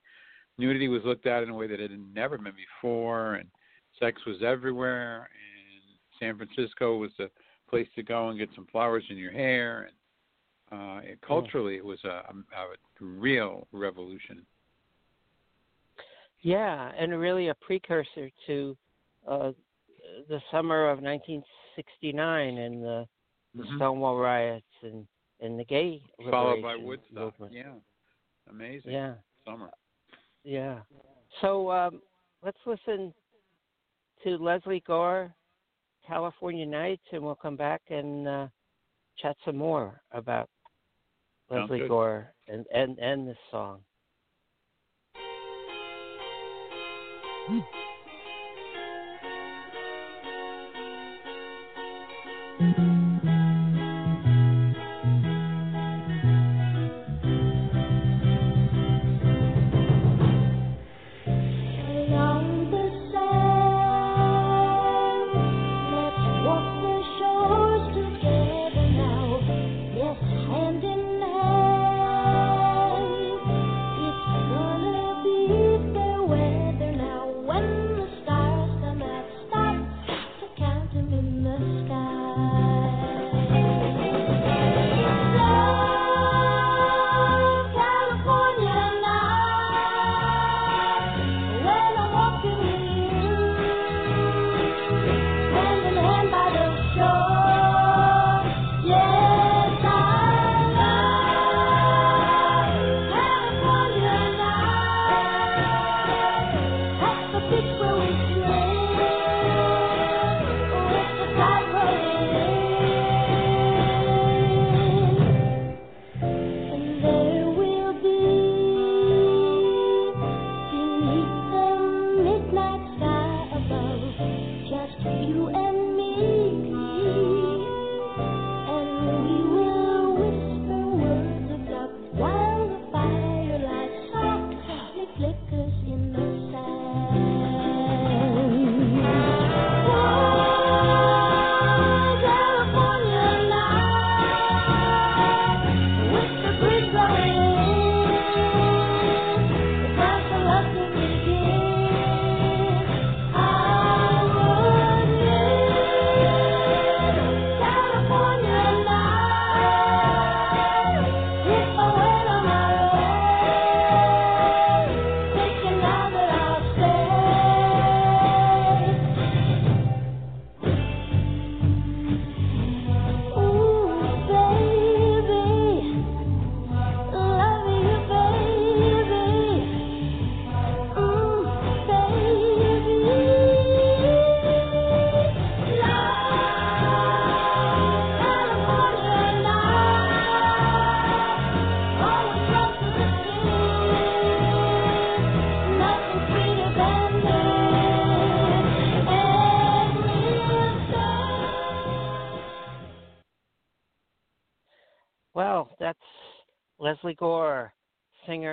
nudity 0.59 0.89
was 0.89 1.03
looked 1.05 1.27
at 1.27 1.43
in 1.43 1.49
a 1.49 1.55
way 1.55 1.69
that 1.69 1.81
it 1.81 1.91
had 1.91 2.15
never 2.15 2.37
been 2.37 2.53
before, 2.53 3.35
and 3.35 3.49
sex 3.99 4.21
was 4.27 4.43
everywhere. 4.43 5.31
And 5.33 5.99
San 6.21 6.37
Francisco 6.37 6.99
was 6.99 7.13
the 7.17 7.31
place 7.71 7.89
to 7.95 8.03
go 8.03 8.29
and 8.29 8.39
get 8.39 8.51
some 8.55 8.67
flowers 8.71 9.05
in 9.09 9.17
your 9.17 9.33
hair, 9.33 9.83
and 9.83 9.93
Uh, 10.71 11.01
it, 11.03 11.19
culturally, 11.23 11.77
it 11.77 11.85
was 11.85 11.99
a, 12.05 12.09
a, 12.09 12.67
real 13.01 13.67
revolution. 13.73 14.45
Yeah, 16.41 16.93
and 16.99 17.19
really 17.19 17.49
a 17.49 17.55
precursor 17.55 18.31
to 18.47 18.77
uh, 19.27 19.53
the 20.29 20.41
summer 20.51 20.89
of 20.91 21.01
1969 21.01 22.59
and 22.59 22.83
the, 22.83 23.09
the 23.55 23.63
Mhm. 23.65 23.77
Stonewall 23.77 24.17
riots 24.17 24.67
and 24.83 25.07
and 25.41 25.59
the 25.59 25.65
gay 25.65 26.03
Followed 26.31 26.63
by 26.63 26.75
Woodstock. 26.75 27.39
movement. 27.39 27.53
Yeah, 27.53 27.75
amazing. 28.51 28.91
Yeah, 28.93 29.15
Summer. 29.45 29.71
yeah. 30.43 30.81
So 31.41 31.71
um, 31.71 32.03
let's 32.43 32.59
listen 32.67 33.15
to 34.25 34.37
Lesley 34.39 34.81
Gore, 34.81 35.33
California 36.05 36.67
Nights, 36.67 37.05
and 37.13 37.23
we'll 37.23 37.37
come 37.37 37.57
back 37.57 37.83
and 37.89 38.27
uh, 38.27 38.49
chat 39.17 39.37
some 39.45 39.57
more 39.57 40.01
about 40.11 40.51
Sounds 41.51 41.63
Lesley 41.63 41.79
good. 41.81 41.89
Gore 41.89 42.35
and, 42.47 42.67
and, 42.75 42.99
and 42.99 43.29
this 43.29 43.37
song. 43.51 43.81
Along 52.61 52.98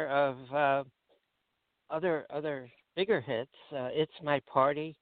of 0.08 0.38
uh, 0.54 0.84
other 1.90 2.26
other 2.30 2.70
bigger 2.96 3.22
hits. 3.22 3.52
Uh, 3.72 3.90
it's 3.92 4.12
my 4.24 4.42
party, 4.52 4.96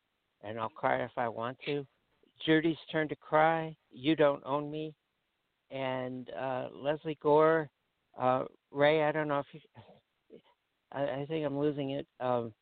and 0.43 0.59
I'll 0.59 0.69
cry 0.69 1.03
if 1.03 1.11
I 1.17 1.27
want 1.27 1.57
to. 1.65 1.85
Judy's 2.45 2.77
turn 2.91 3.07
to 3.09 3.15
cry. 3.15 3.75
You 3.91 4.15
don't 4.15 4.43
own 4.45 4.69
me, 4.69 4.93
and 5.71 6.29
uh, 6.31 6.67
Lesley 6.73 7.17
Gore. 7.21 7.69
Uh, 8.19 8.45
Ray, 8.71 9.03
I 9.03 9.11
don't 9.11 9.27
know 9.27 9.39
if 9.39 9.45
you. 9.51 9.59
I, 10.91 11.21
I 11.21 11.25
think 11.27 11.45
I'm 11.45 11.57
losing 11.57 11.91
it. 11.91 12.07
Um, 12.19 12.53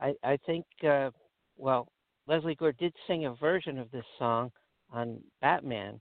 I 0.00 0.14
I 0.24 0.38
think 0.46 0.64
uh, 0.88 1.10
well, 1.56 1.88
Lesley 2.26 2.54
Gore 2.54 2.72
did 2.72 2.94
sing 3.06 3.26
a 3.26 3.34
version 3.34 3.78
of 3.78 3.90
this 3.90 4.04
song 4.18 4.50
on 4.90 5.18
Batman. 5.40 6.00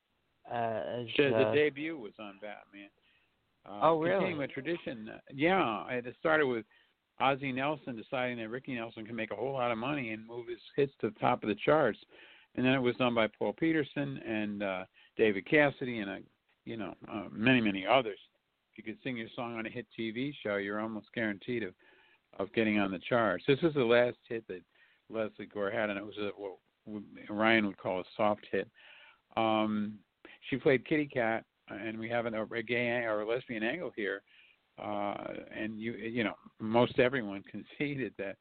Uh, 0.49 0.81
as, 1.01 1.07
The, 1.17 1.29
the 1.29 1.47
uh, 1.47 1.53
debut 1.53 1.97
was 1.97 2.13
on 2.19 2.35
Batman. 2.41 2.89
Uh, 3.68 3.80
Oh, 3.82 3.99
really? 3.99 4.15
Continuing 4.15 4.43
a 4.43 4.47
tradition. 4.47 5.09
Yeah, 5.34 5.86
it 5.89 6.05
started 6.20 6.47
with 6.47 6.65
Ozzie 7.20 7.51
Nelson 7.51 7.95
deciding 7.95 8.38
that 8.38 8.49
Ricky 8.49 8.76
Nelson 8.76 9.05
can 9.05 9.15
make 9.15 9.32
a 9.32 9.36
whole 9.36 9.53
lot 9.53 9.72
of 9.72 9.78
money 9.78 10.11
and 10.11 10.26
move 10.26 10.47
his 10.47 10.59
hits 10.76 10.93
to 11.01 11.09
the 11.09 11.20
top 11.20 11.43
of 11.43 11.49
the 11.49 11.55
charts, 11.55 11.99
and 12.55 12.65
then 12.65 12.74
it 12.74 12.82
was 12.82 12.95
done 12.95 13.15
by 13.15 13.28
Paul 13.28 13.53
Petersen 13.53 14.18
and 14.26 14.63
uh, 14.63 14.86
David 15.18 15.45
Cassidy 15.47 15.99
and 15.99 16.09
uh, 16.09 16.15
you 16.65 16.78
know 16.78 16.93
uh, 17.11 17.26
many 17.32 17.61
many 17.61 17.86
others. 17.86 18.20
If 18.72 18.78
you 18.86 18.93
could 18.93 19.01
sing 19.03 19.18
your 19.18 19.30
song 19.36 19.57
on 19.57 19.65
a 19.65 19.70
hit 19.70 19.88
TV 19.97 20.34
show, 20.43 20.57
you're 20.57 20.80
almost 20.80 21.07
guaranteed 21.13 21.63
of 21.63 21.74
of 22.39 22.53
getting 22.53 22.78
on 22.80 22.91
the 22.91 22.99
charts. 22.99 23.43
This 23.47 23.61
was 23.61 23.74
the 23.74 23.84
last 23.84 24.18
hit 24.30 24.47
that 24.47 24.61
Lesley 25.09 25.47
Gore 25.47 25.72
had, 25.72 25.89
and 25.89 25.97
it 25.97 26.05
was 26.05 26.18
a, 26.20 26.30
what 26.36 26.57
Ryan 27.30 27.65
would 27.65 27.78
call 27.78 28.01
a 28.01 28.03
soft 28.15 28.45
hit. 28.51 28.70
Um, 29.36 29.95
she 30.49 30.57
played 30.57 30.88
Kitty 30.88 31.07
Cat, 31.07 31.45
and 31.70 31.97
we 31.97 32.09
have 32.09 32.26
an, 32.26 32.34
a 32.34 32.63
gay 32.63 33.03
or 33.05 33.22
a 33.22 33.28
lesbian 33.28 33.63
angle 33.63 33.91
here. 33.95 34.22
Uh, 34.82 35.15
and 35.55 35.80
you 35.80 35.93
you 35.93 36.24
know 36.24 36.36
most 36.59 36.99
everyone 36.99 37.43
conceded 37.51 38.13
that 38.18 38.36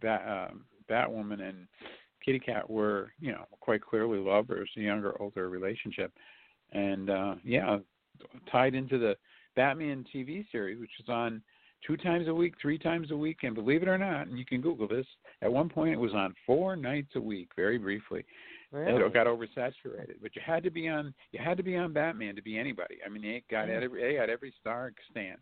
that 0.00 0.22
uh, 0.26 0.48
Batwoman 0.90 1.42
and 1.42 1.66
Kitty 2.24 2.38
Cat 2.38 2.68
were 2.68 3.12
you 3.20 3.32
know 3.32 3.44
quite 3.60 3.82
clearly 3.82 4.18
lovers, 4.18 4.70
a 4.76 4.80
younger 4.80 5.20
older 5.20 5.48
relationship, 5.48 6.12
and 6.72 7.10
uh, 7.10 7.34
yeah, 7.44 7.78
tied 8.50 8.74
into 8.74 8.98
the 8.98 9.16
Batman 9.54 10.04
TV 10.14 10.44
series, 10.50 10.80
which 10.80 10.90
is 10.98 11.08
on 11.08 11.42
two 11.86 11.96
times 11.96 12.28
a 12.28 12.34
week, 12.34 12.54
three 12.60 12.78
times 12.78 13.10
a 13.10 13.16
week, 13.16 13.38
and 13.42 13.54
believe 13.54 13.82
it 13.82 13.88
or 13.88 13.98
not, 13.98 14.26
and 14.26 14.38
you 14.38 14.44
can 14.44 14.60
Google 14.60 14.88
this. 14.88 15.06
At 15.42 15.52
one 15.52 15.68
point, 15.68 15.92
it 15.92 16.00
was 16.00 16.14
on 16.14 16.34
four 16.44 16.76
nights 16.76 17.10
a 17.16 17.20
week, 17.20 17.50
very 17.54 17.78
briefly. 17.78 18.24
Really? 18.72 19.02
It 19.02 19.14
got 19.14 19.26
oversaturated, 19.26 20.16
but 20.22 20.34
you 20.34 20.42
had 20.44 20.62
to 20.64 20.70
be 20.70 20.88
on. 20.88 21.14
You 21.32 21.40
had 21.42 21.56
to 21.56 21.62
be 21.62 21.76
on 21.76 21.92
Batman 21.92 22.34
to 22.36 22.42
be 22.42 22.58
anybody. 22.58 22.98
I 23.04 23.08
mean, 23.08 23.22
they 23.22 23.42
got 23.50 23.68
Yeah. 23.68 23.80
every 23.82 24.02
they 24.02 24.14
had 24.14 24.30
every 24.30 24.52
star 24.60 24.92
stand 25.10 25.38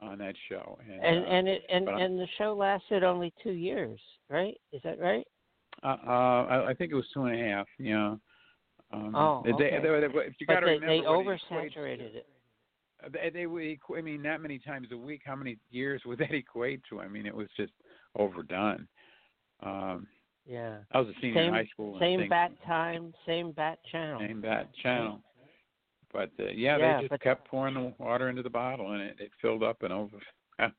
on 0.00 0.18
that 0.18 0.34
show. 0.48 0.78
And 0.84 1.04
and 1.04 1.24
uh, 1.24 1.28
and 1.28 1.48
it 1.48 1.62
and 1.68 1.88
and 1.88 2.18
the 2.18 2.26
show 2.38 2.54
lasted 2.54 3.04
only 3.04 3.32
two 3.42 3.52
years, 3.52 4.00
right? 4.28 4.58
Is 4.72 4.82
that 4.82 4.98
right? 4.98 5.26
uh, 5.82 5.96
uh, 6.06 6.10
I, 6.10 6.70
I 6.70 6.74
think 6.74 6.92
it 6.92 6.96
was 6.96 7.06
two 7.12 7.24
and 7.24 7.40
a 7.40 7.44
half. 7.44 7.66
Yeah. 7.78 8.16
Um, 8.92 9.14
Oh, 9.16 9.42
they, 9.44 9.52
okay. 9.52 9.70
they, 9.82 9.88
they, 9.88 10.06
if 10.26 10.34
you 10.38 10.46
got 10.46 10.60
to 10.60 10.66
they 10.66 10.72
remember 10.72 10.86
they 10.86 11.56
oversaturated 11.56 12.14
it. 12.14 12.26
they, 13.10 13.30
they 13.30 13.46
would. 13.46 13.62
equ- 13.62 13.98
I 13.98 14.02
mean, 14.02 14.22
that 14.22 14.40
many 14.42 14.58
times 14.58 14.88
a 14.92 14.96
week. 14.96 15.22
How 15.24 15.34
many 15.34 15.56
years 15.70 16.02
would 16.04 16.18
that 16.18 16.30
equate 16.34 16.82
to? 16.90 17.00
I 17.00 17.08
mean, 17.08 17.26
it 17.26 17.34
was 17.34 17.48
just 17.56 17.72
overdone. 18.16 18.86
Um, 19.62 20.06
Yeah. 20.46 20.78
I 20.92 20.98
was 21.00 21.08
a 21.08 21.12
senior 21.20 21.34
Same 21.34 21.48
in 21.48 21.54
high 21.54 21.66
school. 21.72 21.98
same 22.00 22.28
bat 22.28 22.52
time, 22.66 23.12
same 23.26 23.52
bat 23.52 23.78
channel. 23.90 24.20
Same 24.20 24.40
bat 24.40 24.68
channel. 24.82 25.20
But 26.12 26.30
uh, 26.40 26.48
yeah, 26.54 26.76
Yeah, 26.76 27.00
they 27.02 27.08
just 27.08 27.22
kept 27.22 27.48
pouring 27.48 27.74
the 27.74 27.94
water 27.98 28.28
into 28.28 28.42
the 28.42 28.50
bottle, 28.50 28.92
and 28.92 29.02
it, 29.02 29.16
it 29.18 29.30
filled 29.40 29.62
up 29.62 29.82
and 29.82 29.92
over. 29.92 30.18
but 30.58 30.72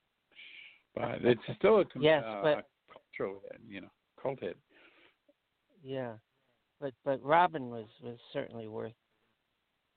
it's 1.24 1.42
still 1.58 1.80
a, 1.80 1.86
Yes, 2.00 2.24
uh, 2.26 2.42
but- 2.44 2.58
a 2.60 2.64
cultural, 3.18 3.42
you 3.68 3.82
know, 3.82 3.92
cult 4.22 4.40
hit. 4.42 4.58
Yeah. 5.84 6.14
But 6.80 6.94
but 7.06 7.24
Robin 7.24 7.70
was 7.70 7.86
was 8.04 8.18
certainly 8.34 8.68
worth 8.68 8.94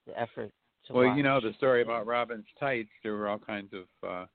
the 0.07 0.19
effort 0.19 0.53
Well, 0.91 1.09
watch. 1.09 1.17
you 1.17 1.23
know 1.25 1.41
the 1.41 1.53
story 1.59 1.83
about 1.83 2.07
Robin's 2.07 2.47
tights. 2.61 2.89
There 3.03 3.15
were 3.15 3.27
all 3.29 3.39
kinds 3.41 3.73
of 3.73 4.09
uh, 4.09 4.27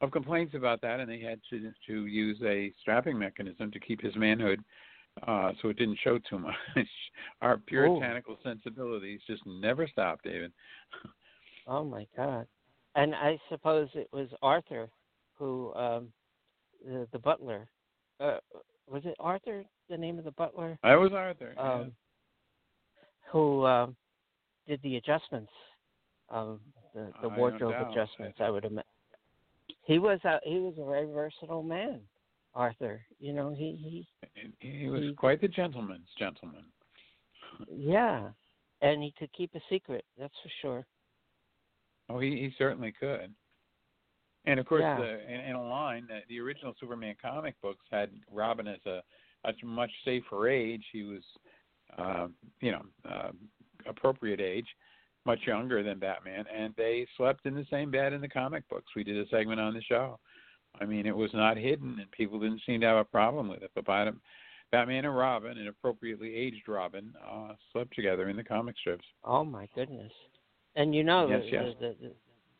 of 0.00 0.10
complaints 0.10 0.54
about 0.54 0.80
that, 0.82 1.00
and 1.00 1.10
they 1.10 1.20
had 1.20 1.40
to 1.50 1.72
to 1.86 2.06
use 2.06 2.38
a 2.44 2.72
strapping 2.80 3.18
mechanism 3.18 3.70
to 3.72 3.80
keep 3.80 4.00
his 4.00 4.14
manhood, 4.16 4.60
uh, 5.26 5.52
so 5.60 5.68
it 5.68 5.76
didn't 5.76 5.98
show 6.02 6.18
too 6.18 6.38
much. 6.38 6.54
Our 7.42 7.58
puritanical 7.58 8.38
sensibilities 8.42 9.20
just 9.26 9.42
never 9.46 9.86
stopped, 9.88 10.24
David. 10.24 10.52
Oh 11.66 11.84
my 11.84 12.06
God! 12.16 12.46
And 12.94 13.14
I 13.14 13.38
suppose 13.48 13.88
it 13.94 14.08
was 14.12 14.28
Arthur 14.42 14.88
who, 15.34 15.74
um, 15.74 16.08
the 16.84 17.06
the 17.12 17.18
butler, 17.18 17.68
uh, 18.20 18.38
was 18.88 19.02
it 19.04 19.14
Arthur? 19.20 19.64
The 19.90 19.96
name 19.96 20.18
of 20.18 20.24
the 20.24 20.32
butler, 20.32 20.78
I 20.82 20.96
was 20.96 21.12
Arthur. 21.12 21.54
yeah. 21.56 21.72
um, 21.72 21.92
who 23.30 23.64
um, 23.66 23.96
did 24.66 24.80
the 24.82 24.96
adjustments, 24.96 25.52
um, 26.30 26.60
the 26.94 27.10
the 27.22 27.28
wardrobe 27.28 27.74
adjustments. 27.90 28.38
I 28.40 28.50
would 28.50 28.64
imagine. 28.64 28.84
He 29.88 29.98
was 29.98 30.20
a 30.24 30.38
he 30.44 30.58
was 30.58 30.74
a 30.78 30.84
very 30.84 31.06
versatile 31.06 31.62
man, 31.62 32.00
Arthur. 32.54 33.00
You 33.18 33.32
know 33.32 33.54
he 33.56 34.06
And 34.36 34.52
he 34.60 34.88
was 34.90 35.02
he- 35.02 35.14
quite 35.14 35.40
the 35.40 35.48
gentleman's 35.48 36.10
gentleman. 36.18 36.64
yeah, 37.74 38.28
and 38.82 39.02
he 39.02 39.14
could 39.18 39.32
keep 39.32 39.54
a 39.54 39.60
secret. 39.70 40.04
That's 40.18 40.34
for 40.42 40.50
sure. 40.60 40.86
Oh, 42.10 42.18
he, 42.20 42.30
he 42.32 42.54
certainly 42.58 42.92
could. 42.92 43.32
And 44.44 44.60
of 44.60 44.66
course, 44.66 44.82
Yeah. 44.82 44.98
the, 45.00 45.32
in, 45.32 45.40
in 45.40 45.56
a 45.56 45.68
line, 45.68 46.06
uh, 46.14 46.20
the 46.28 46.38
original 46.40 46.74
Superman 46.78 47.14
comic 47.20 47.54
books 47.62 47.84
had 47.90 48.10
Robin 48.30 48.66
as 48.68 48.78
a, 48.86 49.02
a 49.44 49.52
much 49.64 49.90
safer 50.04 50.48
age. 50.48 50.84
He 50.92 51.02
was, 51.02 51.22
uh, 51.98 52.28
you 52.60 52.72
know, 52.72 52.82
uh, 53.10 53.30
appropriate 53.86 54.40
age, 54.40 54.66
much 55.28 55.46
younger 55.46 55.82
than 55.82 55.98
Batman, 55.98 56.46
and 56.54 56.72
they 56.78 57.06
slept 57.18 57.44
in 57.44 57.54
the 57.54 57.66
same 57.70 57.90
bed 57.90 58.14
in 58.14 58.22
the 58.22 58.28
comic 58.28 58.66
books. 58.70 58.86
We 58.96 59.04
did 59.04 59.18
a 59.18 59.28
segment 59.28 59.60
on 59.60 59.74
the 59.74 59.82
show. 59.82 60.18
I 60.80 60.86
mean, 60.86 61.04
it 61.06 61.14
was 61.14 61.30
not 61.34 61.58
hidden, 61.58 61.98
and 62.00 62.10
people 62.12 62.40
didn't 62.40 62.62
seem 62.64 62.80
to 62.80 62.86
have 62.86 62.96
a 62.96 63.04
problem 63.04 63.46
with 63.46 63.62
it. 63.62 63.70
But 63.74 63.84
Bat- 63.84 64.14
Batman 64.72 65.04
and 65.04 65.14
Robin, 65.14 65.58
an 65.58 65.68
appropriately 65.68 66.34
aged 66.34 66.66
Robin, 66.66 67.12
uh, 67.30 67.52
slept 67.72 67.94
together 67.94 68.30
in 68.30 68.36
the 68.36 68.42
comic 68.42 68.74
strips. 68.78 69.04
Oh 69.22 69.44
my 69.44 69.68
goodness! 69.74 70.12
And 70.76 70.94
you 70.94 71.04
know 71.04 71.28
Yes, 71.28 71.42
the, 71.44 71.50
yes. 71.50 71.74
The, 71.78 71.94
the 72.00 72.12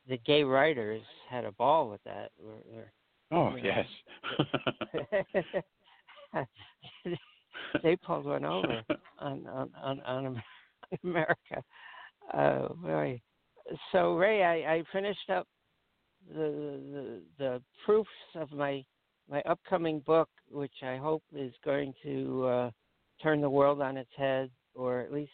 the 0.09 0.19
gay 0.27 0.43
writers 0.45 1.03
had 1.31 1.47
a 1.47 1.53
ball 1.53 1.89
with 1.89 2.05
that. 2.05 2.33
Were- 2.39 2.63
were- 2.71 2.93
Oh 3.31 3.57
yes. 3.57 3.87
they 7.83 7.97
pulled 7.97 8.27
one 8.27 8.45
over 8.45 8.83
on 9.19 9.47
on 9.47 9.71
on, 9.83 10.01
on 10.01 10.43
America. 11.05 11.63
Uh, 12.39 12.69
boy. 12.75 13.21
So 13.91 14.15
Ray, 14.15 14.45
I, 14.45 14.75
I 14.75 14.83
finished 14.93 15.29
up 15.29 15.47
the, 16.33 16.81
the 16.93 17.23
the 17.39 17.63
proofs 17.85 18.09
of 18.37 18.53
my 18.53 18.85
my 19.29 19.43
upcoming 19.43 20.01
book, 20.01 20.29
which 20.49 20.73
I 20.83 20.97
hope 20.97 21.25
is 21.35 21.53
going 21.65 21.93
to 22.05 22.47
uh, 22.47 22.71
turn 23.21 23.41
the 23.41 23.51
world 23.51 23.83
on 23.83 23.97
its 23.97 24.11
head, 24.17 24.51
or 24.75 25.01
at 25.01 25.13
least 25.13 25.33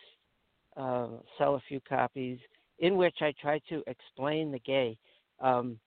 uh, 0.79 1.09
sell 1.37 1.57
a 1.57 1.63
few 1.69 1.81
copies. 1.87 2.39
In 2.79 2.97
which 2.97 3.17
I 3.21 3.35
try 3.41 3.61
to 3.69 3.83
explain 3.87 4.51
the 4.51 4.59
gay, 4.61 4.97
um, 5.41 5.79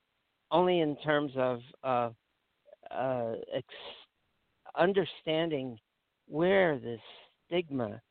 only 0.51 0.81
in 0.81 0.95
terms 0.97 1.31
of 1.35 1.61
uh, 1.83 2.09
uh, 2.91 3.33
ex- 3.53 3.65
understanding 4.77 5.79
where 6.27 6.77
this 6.77 7.01
stigma 7.47 8.01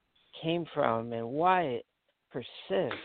came 0.42 0.66
from 0.74 1.12
and 1.12 1.26
why 1.26 1.62
it 1.62 1.86
persists 2.30 2.98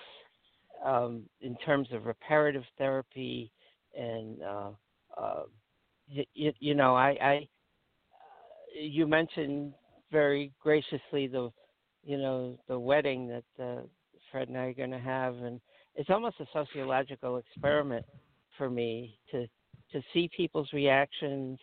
um, 0.86 1.24
in 1.42 1.56
terms 1.58 1.88
of 1.92 2.06
reparative 2.06 2.64
therapy 2.78 3.52
and 3.98 4.42
uh, 4.42 4.70
uh, 5.18 5.44
y- 6.14 6.26
y- 6.38 6.54
you 6.60 6.74
know 6.76 6.96
I, 6.96 7.10
I 7.22 7.36
uh, 7.36 8.80
you 8.80 9.08
mentioned 9.08 9.74
very 10.12 10.52
graciously 10.62 11.28
the 11.28 11.52
you 12.04 12.18
know 12.18 12.58
the 12.68 12.80
wedding 12.80 13.28
that 13.28 13.64
uh, 13.64 13.82
Fred 14.32 14.48
and 14.48 14.58
I 14.58 14.66
are 14.66 14.74
going 14.74 14.92
to 14.92 15.00
have 15.00 15.36
and 15.38 15.60
it's 15.96 16.10
almost 16.10 16.38
a 16.40 16.46
sociological 16.54 17.38
experiment 17.38 18.06
for 18.58 18.70
me 18.70 19.18
to 19.32 19.48
to 19.92 20.02
see 20.14 20.30
people's 20.36 20.72
reactions. 20.72 21.60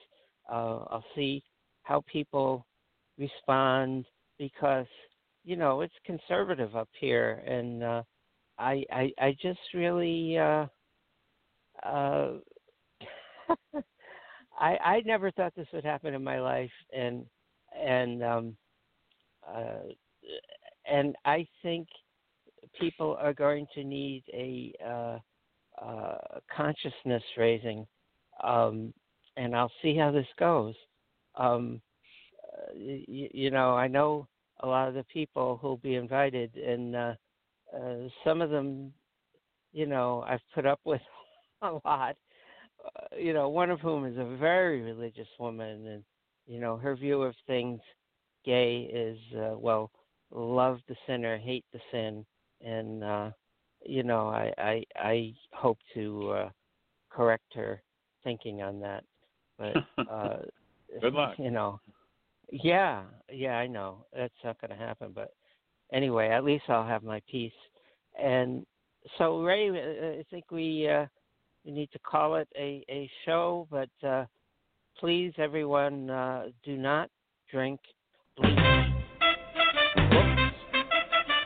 Uh, 0.50 0.84
I'll 0.90 1.04
see 1.14 1.42
how 1.82 2.04
people 2.10 2.66
respond 3.18 4.04
because 4.38 4.86
you 5.44 5.56
know 5.56 5.80
it's 5.80 5.94
conservative 6.04 6.76
up 6.76 6.88
here, 6.98 7.42
and 7.46 7.82
uh, 7.82 8.02
I, 8.58 8.84
I 8.92 9.10
I 9.18 9.36
just 9.40 9.60
really 9.74 10.38
uh, 10.38 10.66
uh, 11.84 12.32
I 14.58 14.76
I 14.76 15.02
never 15.04 15.30
thought 15.30 15.54
this 15.56 15.68
would 15.72 15.84
happen 15.84 16.14
in 16.14 16.22
my 16.22 16.40
life, 16.40 16.70
and 16.92 17.24
and 17.78 18.22
um, 18.22 18.56
uh, 19.46 19.80
and 20.90 21.16
I 21.24 21.46
think 21.62 21.88
people 22.80 23.16
are 23.20 23.34
going 23.34 23.66
to 23.74 23.84
need 23.84 24.24
a 24.32 24.72
uh, 24.84 25.18
uh, 25.84 26.18
consciousness 26.54 27.22
raising, 27.36 27.86
um, 28.42 28.92
and 29.36 29.54
I'll 29.54 29.72
see 29.82 29.96
how 29.96 30.10
this 30.10 30.26
goes. 30.38 30.74
Um, 31.36 31.80
you, 32.74 33.28
you 33.32 33.50
know, 33.50 33.76
I 33.76 33.86
know 33.86 34.26
a 34.60 34.66
lot 34.66 34.88
of 34.88 34.94
the 34.94 35.04
people 35.04 35.58
who'll 35.60 35.76
be 35.78 35.94
invited, 35.94 36.54
and 36.56 36.96
uh, 36.96 37.14
uh, 37.76 37.94
some 38.24 38.42
of 38.42 38.50
them, 38.50 38.92
you 39.72 39.86
know, 39.86 40.24
I've 40.26 40.40
put 40.54 40.66
up 40.66 40.80
with 40.84 41.00
a 41.62 41.78
lot. 41.84 42.16
Uh, 42.84 43.16
you 43.16 43.32
know, 43.32 43.48
one 43.48 43.70
of 43.70 43.80
whom 43.80 44.04
is 44.04 44.16
a 44.18 44.36
very 44.36 44.82
religious 44.82 45.28
woman, 45.38 45.86
and 45.86 46.04
you 46.46 46.60
know, 46.60 46.76
her 46.76 46.96
view 46.96 47.22
of 47.22 47.34
things, 47.46 47.80
gay 48.44 48.82
is 48.92 49.18
uh, 49.36 49.56
well, 49.58 49.90
love 50.30 50.78
the 50.88 50.96
sinner, 51.06 51.38
hate 51.38 51.64
the 51.72 51.80
sin, 51.90 52.24
and 52.60 53.04
uh, 53.04 53.30
you 53.84 54.02
know, 54.02 54.28
I 54.28 54.52
I, 54.58 54.84
I 54.96 55.34
hope 55.52 55.78
to 55.94 56.30
uh, 56.30 56.48
correct 57.10 57.54
her 57.54 57.82
thinking 58.24 58.62
on 58.62 58.80
that, 58.80 59.04
but. 59.58 59.76
Uh, 60.10 60.38
Good 61.00 61.12
luck. 61.12 61.34
You 61.38 61.50
know, 61.50 61.80
yeah, 62.50 63.04
yeah, 63.30 63.56
I 63.56 63.66
know 63.66 64.06
that's 64.16 64.34
not 64.44 64.60
going 64.60 64.70
to 64.70 64.76
happen. 64.76 65.12
But 65.14 65.32
anyway, 65.92 66.28
at 66.28 66.44
least 66.44 66.64
I'll 66.68 66.86
have 66.86 67.02
my 67.02 67.20
peace. 67.30 67.52
And 68.20 68.64
so, 69.16 69.42
Ray, 69.42 69.70
I 69.70 70.24
think 70.30 70.50
we 70.50 70.88
uh, 70.88 71.06
we 71.64 71.72
need 71.72 71.90
to 71.92 71.98
call 72.00 72.36
it 72.36 72.48
a 72.56 72.84
a 72.88 73.10
show. 73.24 73.66
But 73.70 73.90
uh, 74.06 74.24
please, 74.98 75.32
everyone, 75.38 76.10
uh, 76.10 76.46
do 76.64 76.76
not 76.76 77.10
drink 77.50 77.80
bleach. 78.36 78.58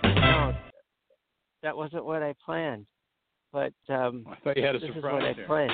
No, 0.04 0.54
that 1.62 1.76
wasn't 1.76 2.04
what 2.04 2.22
I 2.22 2.34
planned. 2.44 2.86
But 3.52 3.74
um, 3.88 4.26
I 4.30 4.36
thought 4.42 4.56
you 4.56 4.64
had 4.64 4.76
a 4.76 4.78
this 4.78 4.88
is 4.88 4.94
surprise 4.94 5.14
what 5.14 5.24
I 5.24 5.32
there. 5.34 5.46
planned. 5.46 5.72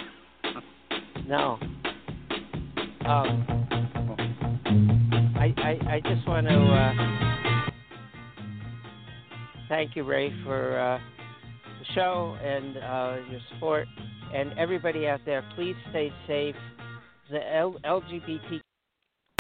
No. 1.28 1.58
Um, 3.06 3.67
I, 5.56 5.60
I, 5.62 5.94
I 5.94 6.00
just 6.00 6.26
want 6.28 6.46
to 6.46 6.54
uh, 6.54 6.92
thank 9.68 9.96
you, 9.96 10.04
Ray, 10.04 10.32
for 10.44 10.78
uh, 10.78 10.98
the 11.78 11.84
show 11.94 12.36
and 12.42 12.76
uh, 12.76 13.30
your 13.30 13.40
support. 13.52 13.86
And 14.34 14.58
everybody 14.58 15.06
out 15.06 15.20
there, 15.24 15.42
please 15.54 15.76
stay 15.90 16.12
safe. 16.26 16.54
The 17.30 17.56
L- 17.56 17.76